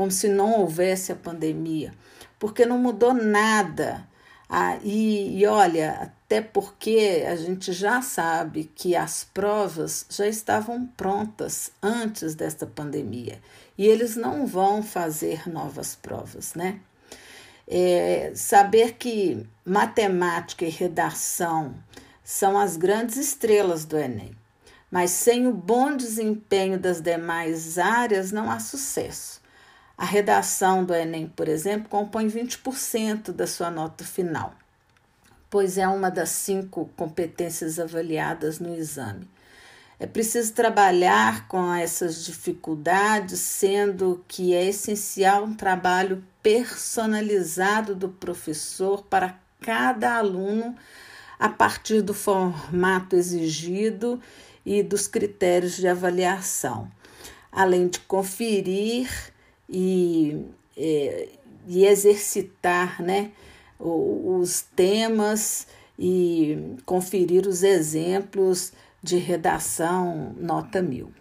como 0.00 0.10
se 0.10 0.30
não 0.30 0.60
houvesse 0.60 1.12
a 1.12 1.14
pandemia, 1.14 1.92
porque 2.38 2.64
não 2.64 2.78
mudou 2.78 3.12
nada. 3.12 4.08
Ah, 4.48 4.78
e, 4.82 5.38
e 5.38 5.44
olha, 5.44 5.90
até 6.00 6.40
porque 6.40 7.22
a 7.28 7.36
gente 7.36 7.70
já 7.70 8.00
sabe 8.00 8.72
que 8.74 8.96
as 8.96 9.24
provas 9.24 10.06
já 10.08 10.26
estavam 10.26 10.86
prontas 10.96 11.70
antes 11.82 12.34
desta 12.34 12.66
pandemia 12.66 13.42
e 13.76 13.86
eles 13.86 14.16
não 14.16 14.46
vão 14.46 14.82
fazer 14.82 15.46
novas 15.46 15.94
provas, 15.94 16.54
né? 16.54 16.80
É, 17.68 18.32
saber 18.34 18.94
que 18.94 19.46
matemática 19.66 20.64
e 20.64 20.70
redação 20.70 21.74
são 22.24 22.58
as 22.58 22.74
grandes 22.74 23.18
estrelas 23.18 23.84
do 23.84 23.98
Enem 23.98 24.34
mas 24.90 25.10
sem 25.10 25.46
o 25.46 25.52
bom 25.52 25.94
desempenho 25.94 26.76
das 26.76 27.00
demais 27.00 27.78
áreas 27.78 28.32
não 28.32 28.50
há 28.50 28.58
sucesso. 28.58 29.39
A 30.00 30.06
redação 30.06 30.82
do 30.82 30.94
Enem, 30.94 31.26
por 31.28 31.46
exemplo, 31.46 31.90
compõe 31.90 32.26
20% 32.26 33.32
da 33.32 33.46
sua 33.46 33.70
nota 33.70 34.02
final, 34.02 34.54
pois 35.50 35.76
é 35.76 35.86
uma 35.86 36.10
das 36.10 36.30
cinco 36.30 36.90
competências 36.96 37.78
avaliadas 37.78 38.58
no 38.58 38.74
exame. 38.74 39.28
É 39.98 40.06
preciso 40.06 40.54
trabalhar 40.54 41.46
com 41.48 41.74
essas 41.74 42.24
dificuldades, 42.24 43.40
sendo 43.40 44.24
que 44.26 44.54
é 44.54 44.64
essencial 44.64 45.44
um 45.44 45.52
trabalho 45.52 46.24
personalizado 46.42 47.94
do 47.94 48.08
professor 48.08 49.02
para 49.02 49.38
cada 49.60 50.16
aluno 50.16 50.74
a 51.38 51.50
partir 51.50 52.00
do 52.00 52.14
formato 52.14 53.16
exigido 53.16 54.18
e 54.64 54.82
dos 54.82 55.06
critérios 55.06 55.76
de 55.76 55.86
avaliação, 55.86 56.90
além 57.52 57.86
de 57.86 58.00
conferir 58.00 59.30
e, 59.70 60.44
é, 60.76 61.28
e 61.66 61.84
exercitar 61.84 63.00
né, 63.00 63.30
os 63.78 64.62
temas 64.74 65.66
e 65.98 66.76
conferir 66.84 67.46
os 67.46 67.62
exemplos 67.62 68.72
de 69.02 69.16
redação 69.16 70.34
nota 70.38 70.82
mil. 70.82 71.12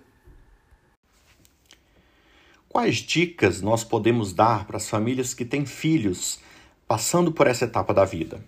Quais 2.67 2.97
dicas 2.97 3.61
nós 3.61 3.83
podemos 3.83 4.33
dar 4.33 4.65
para 4.65 4.77
as 4.77 4.89
famílias 4.89 5.33
que 5.33 5.43
têm 5.43 5.65
filhos 5.65 6.39
passando 6.87 7.31
por 7.31 7.47
essa 7.47 7.65
etapa 7.65 7.93
da 7.93 8.05
vida? 8.05 8.43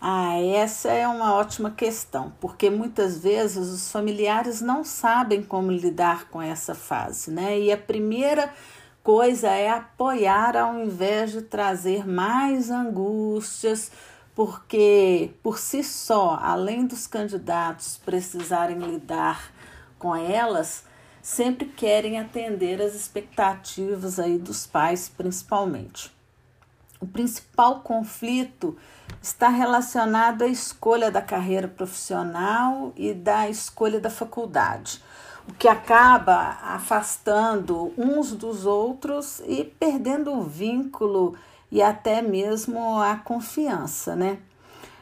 Ah, 0.00 0.38
essa 0.40 0.90
é 0.90 1.08
uma 1.08 1.34
ótima 1.34 1.72
questão, 1.72 2.32
porque 2.40 2.70
muitas 2.70 3.18
vezes 3.18 3.68
os 3.68 3.90
familiares 3.90 4.60
não 4.60 4.84
sabem 4.84 5.42
como 5.42 5.72
lidar 5.72 6.28
com 6.28 6.40
essa 6.40 6.72
fase, 6.72 7.32
né? 7.32 7.58
E 7.58 7.72
a 7.72 7.76
primeira 7.76 8.52
coisa 9.02 9.48
é 9.48 9.68
apoiar 9.68 10.56
ao 10.56 10.78
invés 10.78 11.32
de 11.32 11.42
trazer 11.42 12.06
mais 12.06 12.70
angústias, 12.70 13.90
porque 14.36 15.32
por 15.42 15.58
si 15.58 15.82
só, 15.82 16.38
além 16.40 16.86
dos 16.86 17.08
candidatos 17.08 17.98
precisarem 18.04 18.78
lidar 18.78 19.52
com 19.98 20.14
elas, 20.14 20.84
sempre 21.20 21.66
querem 21.66 22.20
atender 22.20 22.80
as 22.80 22.94
expectativas 22.94 24.20
aí 24.20 24.38
dos 24.38 24.64
pais, 24.64 25.08
principalmente. 25.08 26.16
O 27.00 27.06
principal 27.06 27.80
conflito 27.80 28.76
está 29.22 29.48
relacionado 29.48 30.42
à 30.42 30.46
escolha 30.46 31.10
da 31.10 31.22
carreira 31.22 31.68
profissional 31.68 32.92
e 32.96 33.14
da 33.14 33.48
escolha 33.48 34.00
da 34.00 34.10
faculdade, 34.10 35.02
o 35.48 35.54
que 35.54 35.68
acaba 35.68 36.58
afastando 36.62 37.92
uns 37.96 38.32
dos 38.32 38.66
outros 38.66 39.40
e 39.46 39.64
perdendo 39.64 40.32
o 40.32 40.42
vínculo 40.42 41.36
e 41.70 41.80
até 41.82 42.20
mesmo 42.20 43.00
a 43.00 43.16
confiança, 43.16 44.16
né? 44.16 44.38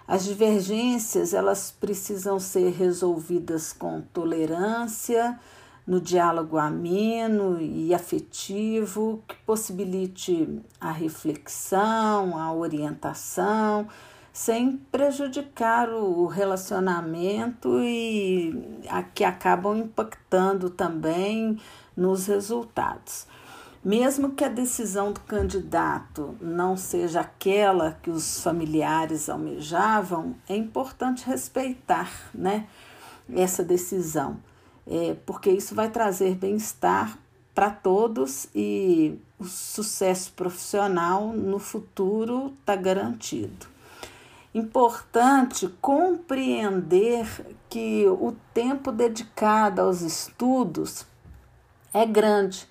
As 0.06 0.24
divergências, 0.24 1.34
elas 1.34 1.72
precisam 1.72 2.38
ser 2.38 2.70
resolvidas 2.72 3.72
com 3.72 4.00
tolerância, 4.12 5.38
no 5.86 6.00
diálogo 6.00 6.58
ameno 6.58 7.60
e 7.60 7.94
afetivo 7.94 9.22
que 9.28 9.36
possibilite 9.46 10.60
a 10.80 10.90
reflexão, 10.90 12.36
a 12.36 12.52
orientação, 12.52 13.86
sem 14.32 14.76
prejudicar 14.76 15.88
o 15.88 16.26
relacionamento 16.26 17.80
e 17.80 18.82
a 18.88 19.02
que 19.02 19.24
acabam 19.24 19.78
impactando 19.78 20.68
também 20.68 21.58
nos 21.96 22.26
resultados. 22.26 23.26
Mesmo 23.82 24.32
que 24.32 24.44
a 24.44 24.48
decisão 24.48 25.12
do 25.12 25.20
candidato 25.20 26.36
não 26.40 26.76
seja 26.76 27.20
aquela 27.20 27.96
que 28.02 28.10
os 28.10 28.42
familiares 28.42 29.28
almejavam, 29.28 30.34
é 30.48 30.56
importante 30.56 31.24
respeitar 31.24 32.10
né, 32.34 32.66
essa 33.32 33.62
decisão 33.62 34.38
é, 34.86 35.16
porque 35.26 35.50
isso 35.50 35.74
vai 35.74 35.90
trazer 35.90 36.34
bem-estar 36.34 37.18
para 37.54 37.70
todos 37.70 38.48
e 38.54 39.18
o 39.38 39.44
sucesso 39.44 40.32
profissional 40.32 41.28
no 41.28 41.58
futuro 41.58 42.54
está 42.60 42.76
garantido. 42.76 43.66
Importante 44.54 45.68
compreender 45.80 47.26
que 47.68 48.06
o 48.06 48.34
tempo 48.54 48.92
dedicado 48.92 49.82
aos 49.82 50.00
estudos 50.00 51.06
é 51.92 52.06
grande 52.06 52.66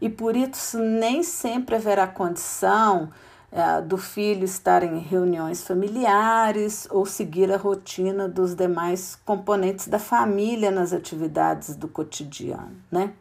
e 0.00 0.08
por 0.08 0.36
isso 0.36 0.78
nem 0.78 1.22
sempre 1.22 1.76
haverá 1.76 2.06
condição 2.06 3.10
é, 3.52 3.80
do 3.80 3.98
filho 3.98 4.44
estar 4.44 4.82
em 4.82 4.98
reuniões 4.98 5.62
familiares 5.62 6.86
ou 6.90 7.04
seguir 7.04 7.52
a 7.52 7.56
rotina 7.56 8.28
dos 8.28 8.54
demais 8.54 9.18
componentes 9.24 9.88
da 9.88 9.98
família 9.98 10.70
nas 10.70 10.92
atividades 10.92 11.74
do 11.74 11.88
cotidiano, 11.88 12.76
né? 12.90 13.12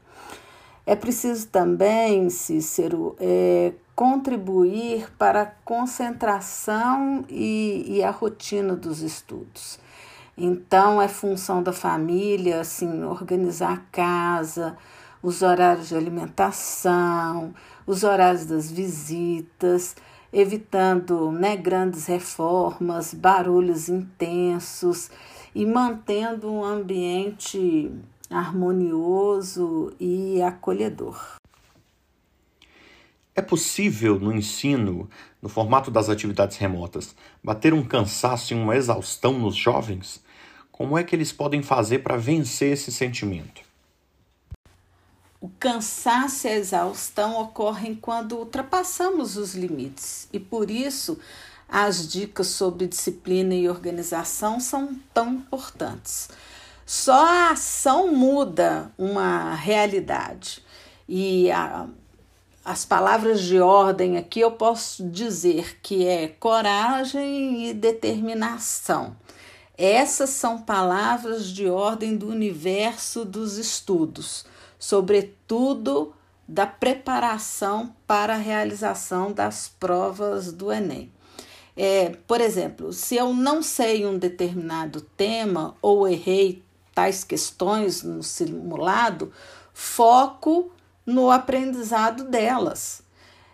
É 0.85 0.95
preciso 0.95 1.47
também, 1.47 2.29
Cícero, 2.29 3.15
é, 3.19 3.73
contribuir 3.95 5.11
para 5.17 5.41
a 5.43 5.45
concentração 5.45 7.25
e, 7.29 7.85
e 7.87 8.03
a 8.03 8.09
rotina 8.09 8.75
dos 8.75 9.01
estudos. 9.01 9.79
Então, 10.35 11.01
é 11.01 11.07
função 11.07 11.61
da 11.61 11.73
família, 11.73 12.61
assim, 12.61 13.03
organizar 13.03 13.73
a 13.73 13.81
casa, 13.91 14.77
os 15.21 15.41
horários 15.41 15.89
de 15.89 15.95
alimentação, 15.95 17.53
os 17.85 18.03
horários 18.03 18.45
das 18.45 18.71
visitas, 18.71 19.95
evitando 20.31 21.31
né, 21.31 21.55
grandes 21.55 22.05
reformas, 22.05 23.13
barulhos 23.13 23.89
intensos 23.89 25.09
e 25.53 25.65
mantendo 25.65 26.51
um 26.51 26.63
ambiente 26.63 27.91
harmonioso 28.29 29.93
e 29.99 30.41
acolhedor. 30.41 31.37
É 33.35 33.41
possível 33.41 34.19
no 34.19 34.33
ensino, 34.33 35.09
no 35.41 35.47
formato 35.47 35.89
das 35.89 36.09
atividades 36.09 36.57
remotas, 36.57 37.15
bater 37.43 37.73
um 37.73 37.83
cansaço 37.83 38.53
e 38.53 38.57
uma 38.57 38.75
exaustão 38.75 39.39
nos 39.39 39.55
jovens? 39.55 40.21
Como 40.71 40.97
é 40.97 41.03
que 41.03 41.15
eles 41.15 41.31
podem 41.31 41.63
fazer 41.63 41.99
para 41.99 42.17
vencer 42.17 42.73
esse 42.73 42.91
sentimento? 42.91 43.68
O 45.41 45.47
cansaço 45.57 46.47
e 46.47 46.49
a 46.49 46.55
exaustão 46.57 47.39
ocorrem 47.39 47.95
quando 47.95 48.37
ultrapassamos 48.37 49.37
os 49.37 49.55
limites 49.55 50.27
e 50.33 50.39
por 50.39 50.69
isso 50.69 51.17
as 51.69 52.05
dicas 52.09 52.47
sobre 52.47 52.87
disciplina 52.87 53.53
e 53.53 53.69
organização 53.69 54.59
são 54.59 54.99
tão 55.13 55.35
importantes. 55.35 56.27
Só 56.85 57.25
a 57.25 57.51
ação 57.51 58.13
muda 58.13 58.91
uma 58.97 59.55
realidade 59.55 60.61
e 61.07 61.49
a, 61.51 61.87
as 62.65 62.83
palavras 62.83 63.41
de 63.41 63.61
ordem 63.61 64.17
aqui 64.17 64.41
eu 64.41 64.51
posso 64.51 65.07
dizer 65.07 65.79
que 65.81 66.05
é 66.05 66.27
coragem 66.27 67.69
e 67.69 67.73
determinação. 67.73 69.15
Essas 69.77 70.31
são 70.31 70.61
palavras 70.61 71.47
de 71.47 71.69
ordem 71.69 72.17
do 72.17 72.27
universo 72.27 73.23
dos 73.23 73.57
estudos 73.57 74.43
sobretudo 74.79 76.13
da 76.47 76.65
preparação 76.65 77.93
para 78.07 78.33
a 78.33 78.37
realização 78.37 79.31
das 79.31 79.67
provas 79.67 80.51
do 80.51 80.71
Enem. 80.71 81.11
É, 81.77 82.17
por 82.27 82.41
exemplo, 82.41 82.91
se 82.91 83.15
eu 83.15 83.33
não 83.33 83.61
sei 83.61 84.05
um 84.05 84.17
determinado 84.17 85.01
tema 85.01 85.75
ou 85.81 86.07
errei 86.07 86.63
tais 86.95 87.23
questões 87.23 88.01
no 88.01 88.23
simulado, 88.23 89.31
foco 89.73 90.71
no 91.05 91.29
aprendizado 91.29 92.23
delas. 92.23 93.01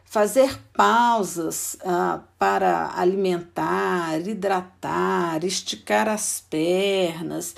Fazer 0.05 0.59
pausas 0.73 1.75
ah, 1.83 2.21
para 2.39 2.97
alimentar, 2.97 4.25
hidratar, 4.25 5.43
esticar 5.43 6.07
as 6.07 6.39
pernas 6.49 7.55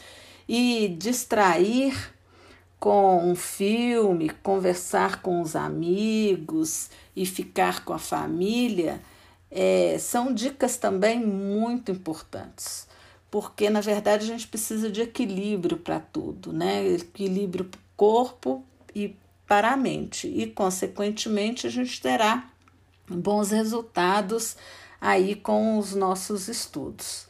e 0.50 0.88
distrair 1.00 2.17
com 2.80 3.30
um 3.30 3.36
filme, 3.36 4.30
conversar 4.30 5.22
com 5.22 5.42
os 5.42 5.56
amigos 5.56 6.90
e 7.16 7.26
ficar 7.26 7.84
com 7.84 7.94
a 7.94 8.00
família, 8.00 9.02
é, 9.50 9.98
são 10.00 10.34
dicas 10.34 10.78
também 10.78 11.20
muito 11.26 11.92
importantes, 11.92 12.88
porque 13.32 13.70
na 13.70 13.82
verdade 13.82 14.26
a 14.26 14.28
gente 14.28 14.48
precisa 14.48 14.92
de 14.92 15.02
equilíbrio 15.02 15.78
para 15.78 16.00
tudo, 16.00 16.54
né? 16.54 16.86
Equilíbrio 16.88 17.66
para 17.66 17.78
o 17.78 17.82
corpo 17.96 18.64
e 18.94 19.16
para 19.48 19.72
a 19.72 19.78
mente, 19.78 20.28
e 20.28 20.46
consequentemente 20.48 21.66
a 21.66 21.70
gente 21.70 22.02
terá 22.02 22.50
bons 23.10 23.52
resultados 23.52 24.58
aí 25.00 25.36
com 25.36 25.78
os 25.78 25.96
nossos 25.96 26.48
estudos. 26.48 27.27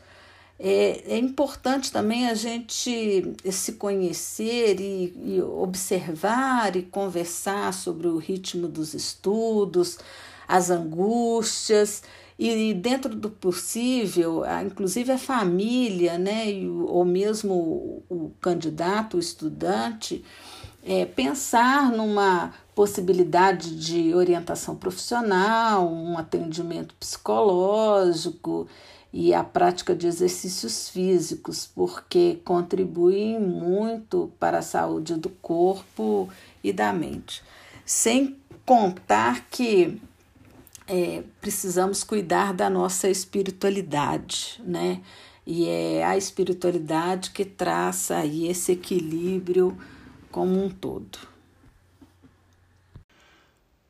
É, 0.60 1.04
é 1.14 1.18
importante 1.18 1.92
também 1.92 2.28
a 2.28 2.34
gente 2.34 3.36
se 3.52 3.74
conhecer 3.74 4.80
e, 4.80 5.14
e 5.36 5.42
observar 5.42 6.76
e 6.76 6.82
conversar 6.82 7.72
sobre 7.74 8.08
o 8.08 8.18
ritmo 8.18 8.68
dos 8.68 8.94
estudos, 8.94 10.00
as 10.48 10.72
angústias. 10.72 12.02
E 12.40 12.74
dentro 12.74 13.16
do 13.16 13.30
possível, 13.32 14.44
inclusive 14.64 15.12
a 15.12 15.18
família, 15.18 16.20
né, 16.20 16.46
ou 16.88 17.04
mesmo 17.04 18.04
o, 18.08 18.32
candidato, 18.40 19.18
o 19.18 19.20
estudante, 19.20 20.24
é, 20.84 21.06
pensar 21.06 21.92
numa 21.92 22.54
possibilidade 22.76 23.76
de 23.76 24.14
orientação 24.14 24.76
profissional, 24.76 25.92
um 25.92 26.16
atendimento 26.16 26.94
psicológico 27.00 28.68
e 29.20 29.34
a 29.34 29.44
prática 29.44 29.96
de 29.96 30.06
exercícios 30.06 30.90
físicos, 30.90 31.66
porque 31.66 32.40
contribuem 32.46 33.40
muito 33.40 34.32
para 34.40 34.60
a 34.60 34.62
saúde 34.62 35.16
do 35.16 35.28
corpo 35.28 36.30
e 36.64 36.72
da 36.72 36.94
mente. 36.94 37.42
Sem 37.84 38.38
contar 38.64 39.48
que 39.50 40.00
é, 40.86 41.24
precisamos 41.42 42.04
cuidar 42.04 42.54
da 42.54 42.70
nossa 42.70 43.10
espiritualidade, 43.10 44.62
né? 44.64 45.02
E 45.48 45.68
é 45.68 46.06
a 46.06 46.16
espiritualidade 46.16 47.32
que 47.32 47.44
traça 47.44 48.18
aí 48.18 48.48
esse 48.48 48.74
equilíbrio 48.74 49.76
como 50.30 50.64
um 50.64 50.70
todo. 50.70 51.18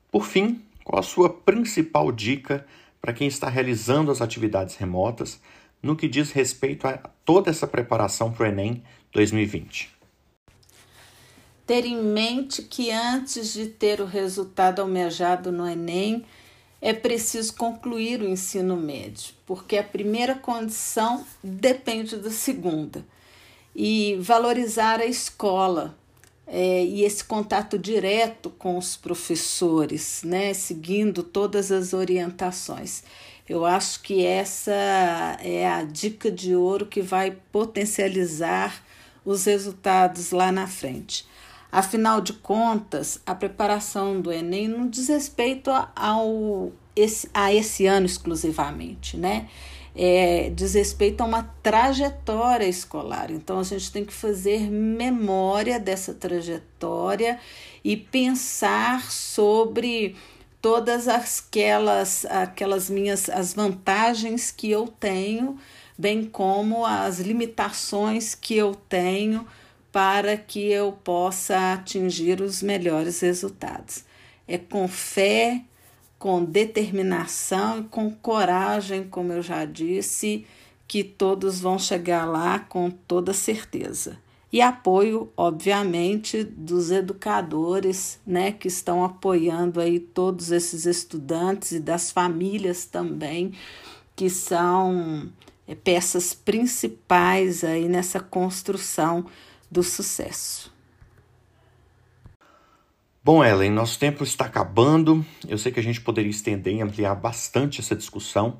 Por 0.10 0.24
fim, 0.24 0.62
qual 0.86 1.02
a 1.02 1.04
sua 1.04 1.30
principal 1.30 2.13
dica 2.13 2.66
para 3.02 3.14
quem 3.14 3.28
está 3.28 3.50
realizando 3.50 4.12
as 4.12 4.22
atividades 4.22 4.76
remotas 4.76 5.40
no 5.82 5.96
que 5.96 6.08
diz 6.08 6.32
respeito 6.32 6.88
a 6.88 6.98
toda 7.24 7.50
essa 7.50 7.68
preparação 7.68 8.32
para 8.32 8.46
o 8.46 8.50
Enem 8.50 8.84
2020. 9.12 9.90
Ter 11.66 11.86
em 11.86 12.02
mente 12.02 12.62
que 12.62 12.92
antes 12.92 13.54
de 13.54 13.68
ter 13.68 14.00
o 14.00 14.06
resultado 14.06 14.82
almejado 14.82 15.52
no 15.52 15.68
Enem, 15.68 16.24
é 16.82 16.94
preciso 16.94 17.56
concluir 17.56 18.22
o 18.22 18.28
ensino 18.28 18.78
médio, 18.78 19.34
porque 19.46 19.78
a 19.78 19.84
primeira 19.84 20.36
condição 20.36 21.26
depende 21.44 22.18
da 22.18 22.30
segunda. 22.30 23.06
E 23.76 24.18
valorizar 24.20 25.00
a 25.00 25.06
escola, 25.06 25.96
é, 26.48 26.84
e 26.84 27.04
esse 27.04 27.24
contato 27.24 27.78
direto 27.78 28.50
com 28.50 28.78
os 28.78 28.96
professores, 28.96 30.22
né, 30.24 30.54
seguindo 30.54 31.22
todas 31.22 31.72
as 31.72 31.94
orientações. 31.94 33.04
Eu 33.48 33.66
acho 33.66 34.02
que 34.02 34.26
essa 34.26 34.72
é 35.42 35.68
a 35.68 35.84
dica 35.84 36.32
de 36.32 36.56
ouro 36.56 36.86
que 36.86 37.02
vai 37.02 37.32
potencializar 37.52 38.84
os 39.26 39.46
resultados 39.46 40.32
lá 40.32 40.52
na 40.52 40.68
frente. 40.68 41.26
Afinal 41.72 42.22
de 42.22 42.34
contas, 42.34 43.20
a 43.26 43.36
preparação 43.36 44.22
do 44.22 44.32
Enem 44.32 44.68
não 44.68 44.88
diz 44.88 45.10
respeito 45.10 45.70
ao, 45.96 46.72
esse, 46.96 47.30
a 47.34 47.54
esse 47.54 47.86
ano 47.86 48.06
exclusivamente, 48.06 49.18
né? 49.18 49.50
É, 50.00 50.52
diz 50.54 50.76
respeito 50.76 51.22
a 51.22 51.26
uma 51.26 51.44
trajetória 51.64 52.68
escolar. 52.68 53.32
Então, 53.32 53.60
a 53.60 53.64
gente 53.64 53.92
tem 53.92 54.06
que 54.06 54.14
fazer 54.14 54.70
memória 54.70 55.80
dessa 55.80 56.14
trajetória 56.14 57.40
e 57.84 57.98
pensar 57.98 59.10
sobre 59.10 60.16
todas 60.62 61.08
aquelas, 61.08 62.26
aquelas 62.26 62.92
minhas 62.92 63.28
as 63.28 63.56
vantagens 63.56 64.52
que 64.52 64.70
eu 64.70 64.88
tenho, 64.88 65.58
bem 65.98 66.26
como 66.26 66.86
as 66.86 67.20
limitações 67.20 68.36
que 68.36 68.56
eu 68.56 68.76
tenho 68.76 69.48
para 69.92 70.38
que 70.38 70.60
eu 70.72 70.92
possa 70.92 71.74
atingir 71.74 72.40
os 72.40 72.62
melhores 72.62 73.20
resultados. 73.22 74.04
É 74.48 74.60
com 74.60 74.88
fé, 74.88 75.64
com 76.17 76.43
determinação 76.43 77.80
e 77.80 77.84
com 77.84 78.12
coragem, 78.12 79.03
como 79.03 79.34
eu 79.34 79.41
já 79.41 79.65
disse, 79.65 80.45
que 80.88 81.03
todos 81.03 81.60
vão 81.60 81.77
chegar 81.77 82.25
lá 82.25 82.60
com 82.60 82.89
toda 82.89 83.34
certeza. 83.34 84.17
E 84.51 84.62
apoio, 84.62 85.32
obviamente, 85.36 86.43
dos 86.43 86.89
educadores, 86.89 88.19
né, 88.25 88.51
que 88.51 88.69
estão 88.69 89.03
apoiando 89.03 89.82
aí 89.82 89.99
todos 89.99 90.51
esses 90.51 90.86
estudantes 90.86 91.71
e 91.73 91.80
das 91.80 92.12
famílias 92.12 92.86
também, 92.86 93.51
que 94.15 94.30
são 94.30 95.30
é, 95.67 95.75
peças 95.75 96.34
principais 96.34 97.63
aí 97.63 97.89
nessa 97.89 98.21
construção 98.21 99.25
do 99.69 99.84
sucesso. 99.84 100.73
Bom, 103.28 103.44
Ellen, 103.44 103.72
nosso 103.72 104.00
tempo 104.00 104.24
está 104.24 104.46
acabando. 104.46 105.26
Eu 105.46 105.58
sei 105.58 105.70
que 105.70 105.82
a 105.82 105.84
gente 105.84 106.00
poderia 106.00 106.32
estender 106.32 106.74
e 106.74 106.82
ampliar 106.82 107.13
bastante 107.13 107.82
essa 107.82 107.94
discussão. 107.94 108.58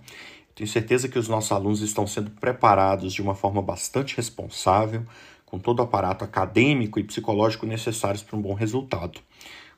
Tenho 0.54 0.70
certeza 0.70 1.08
que 1.08 1.18
os 1.18 1.30
nossos 1.30 1.54
alunos 1.54 1.80
estão 1.80 2.06
sendo 2.06 2.32
preparados 2.32 3.14
de 3.14 3.22
uma 3.22 3.34
forma 3.34 3.62
bastante 3.62 4.18
responsável, 4.18 5.06
com 5.46 5.58
todo 5.58 5.80
o 5.80 5.84
aparato 5.84 6.26
acadêmico 6.26 7.00
e 7.00 7.04
psicológico 7.06 7.66
necessários 7.66 8.22
para 8.22 8.36
um 8.36 8.42
bom 8.42 8.54
resultado. 8.54 9.22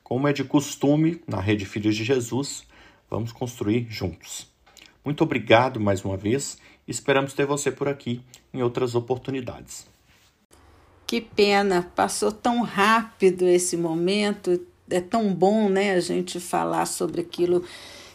Como 0.02 0.26
é 0.26 0.32
de 0.32 0.42
costume 0.42 1.22
na 1.24 1.40
Rede 1.40 1.66
Filhos 1.66 1.94
de 1.94 2.02
Jesus, 2.02 2.66
vamos 3.08 3.30
construir 3.30 3.86
juntos. 3.88 4.48
Muito 5.04 5.22
obrigado 5.22 5.78
mais 5.78 6.04
uma 6.04 6.16
vez 6.16 6.58
e 6.88 6.90
esperamos 6.90 7.32
ter 7.32 7.46
você 7.46 7.70
por 7.70 7.86
aqui 7.86 8.24
em 8.52 8.60
outras 8.60 8.96
oportunidades. 8.96 9.88
Que 11.06 11.20
pena, 11.20 11.90
passou 11.94 12.30
tão 12.30 12.62
rápido 12.62 13.46
esse 13.46 13.76
momento 13.76 14.60
é 14.90 15.00
tão 15.00 15.32
bom 15.34 15.68
né, 15.68 15.94
a 15.94 16.00
gente 16.00 16.38
falar 16.38 16.86
sobre 16.86 17.20
aquilo 17.20 17.64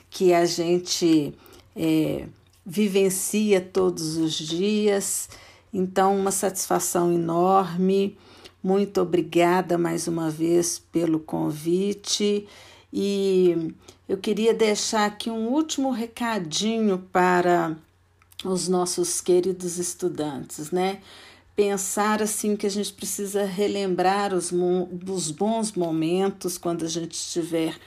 que 0.09 0.33
a 0.33 0.45
gente 0.45 1.33
é, 1.75 2.27
vivencia 2.65 3.59
todos 3.61 4.17
os 4.17 4.33
dias. 4.33 5.29
Então, 5.73 6.17
uma 6.17 6.31
satisfação 6.31 7.11
enorme. 7.11 8.17
Muito 8.63 9.01
obrigada 9.01 9.77
mais 9.77 10.07
uma 10.07 10.29
vez 10.29 10.79
pelo 10.91 11.19
convite. 11.19 12.47
E 12.91 13.73
eu 14.07 14.17
queria 14.17 14.53
deixar 14.53 15.05
aqui 15.05 15.29
um 15.29 15.49
último 15.49 15.91
recadinho 15.91 16.99
para 17.11 17.75
os 18.43 18.67
nossos 18.67 19.19
queridos 19.19 19.77
estudantes, 19.77 20.71
né? 20.71 21.01
Pensar 21.55 22.21
assim 22.21 22.55
que 22.55 22.67
a 22.67 22.69
gente 22.69 22.91
precisa 22.91 23.45
relembrar 23.45 24.33
os, 24.33 24.51
os 24.51 25.31
bons 25.31 25.71
momentos 25.71 26.57
quando 26.57 26.83
a 26.83 26.87
gente 26.87 27.13
estiver 27.13 27.77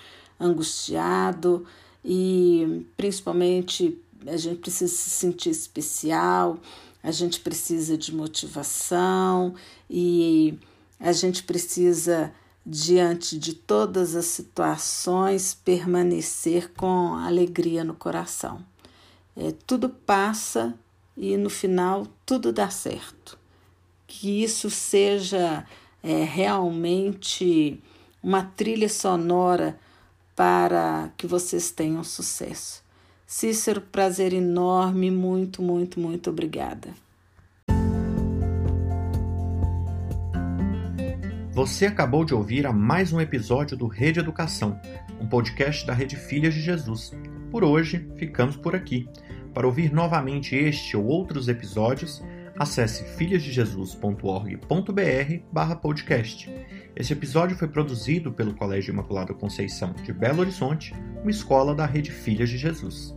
angustiado 0.41 1.67
e 2.05 2.87
principalmente 2.97 4.01
a 4.27 4.37
gente 4.37 4.61
precisa 4.61 4.93
se 4.93 5.11
sentir 5.11 5.51
especial, 5.51 6.59
a 7.03 7.11
gente 7.11 7.41
precisa 7.41 7.97
de 7.99 8.15
motivação 8.15 9.55
e 9.89 10.59
a 10.99 11.13
gente 11.13 11.43
precisa 11.43 12.33
diante 12.65 13.39
de 13.39 13.55
todas 13.55 14.17
as 14.17 14.27
situações 14.27 15.55
permanecer 15.55 16.73
com 16.73 17.15
alegria 17.15 17.85
no 17.85 17.95
coração. 17.95 18.65
É, 19.37 19.53
tudo 19.67 19.89
passa 19.89 20.75
e 21.17 21.37
no 21.37 21.49
final 21.49 22.07
tudo 22.27 22.53
dá 22.53 22.69
certo 22.69 23.38
que 24.09 24.43
isso 24.43 24.71
seja 24.71 25.65
é, 26.03 26.25
realmente 26.25 27.79
uma 28.23 28.43
trilha 28.43 28.89
sonora 28.89 29.79
para 30.35 31.11
que 31.17 31.27
vocês 31.27 31.71
tenham 31.71 32.03
sucesso. 32.03 32.83
Cícero, 33.27 33.83
prazer 33.83 34.33
enorme, 34.33 35.11
muito, 35.11 35.61
muito, 35.61 36.01
muito 36.01 36.31
obrigada. 36.31 36.89
Você 41.53 41.87
acabou 41.87 42.25
de 42.25 42.33
ouvir 42.33 42.67
a 42.67 42.73
mais 42.73 43.13
um 43.13 43.21
episódio 43.21 43.77
do 43.77 43.89
Rede 43.89 44.21
Educação, 44.21 44.81
um 45.21 45.27
podcast 45.27 45.87
da 45.87 45.93
Rede 45.93 46.17
Filhas 46.17 46.55
de 46.55 46.61
Jesus. 46.61 47.13
Por 47.51 47.63
hoje, 47.63 48.09
ficamos 48.17 48.57
por 48.57 48.75
aqui. 48.75 49.07
Para 49.53 49.67
ouvir 49.67 49.93
novamente 49.93 50.55
este 50.55 50.97
ou 50.97 51.05
outros 51.05 51.49
episódios, 51.49 52.23
acesse 52.59 53.05
filhasdejesus.org.br 53.17 55.77
podcast. 55.81 56.51
Este 56.97 57.13
episódio 57.13 57.57
foi 57.57 57.69
produzido 57.69 58.33
pelo 58.33 58.55
Colégio 58.55 58.93
Imaculada 58.93 59.33
Conceição 59.33 59.95
de 60.03 60.13
Belo 60.13 60.41
Horizonte, 60.41 60.93
uma 61.23 61.31
escola 61.31 61.73
da 61.75 61.87
rede 61.87 62.11
Filhas 62.11 62.51
de 62.51 62.59
Jesus. 62.59 63.17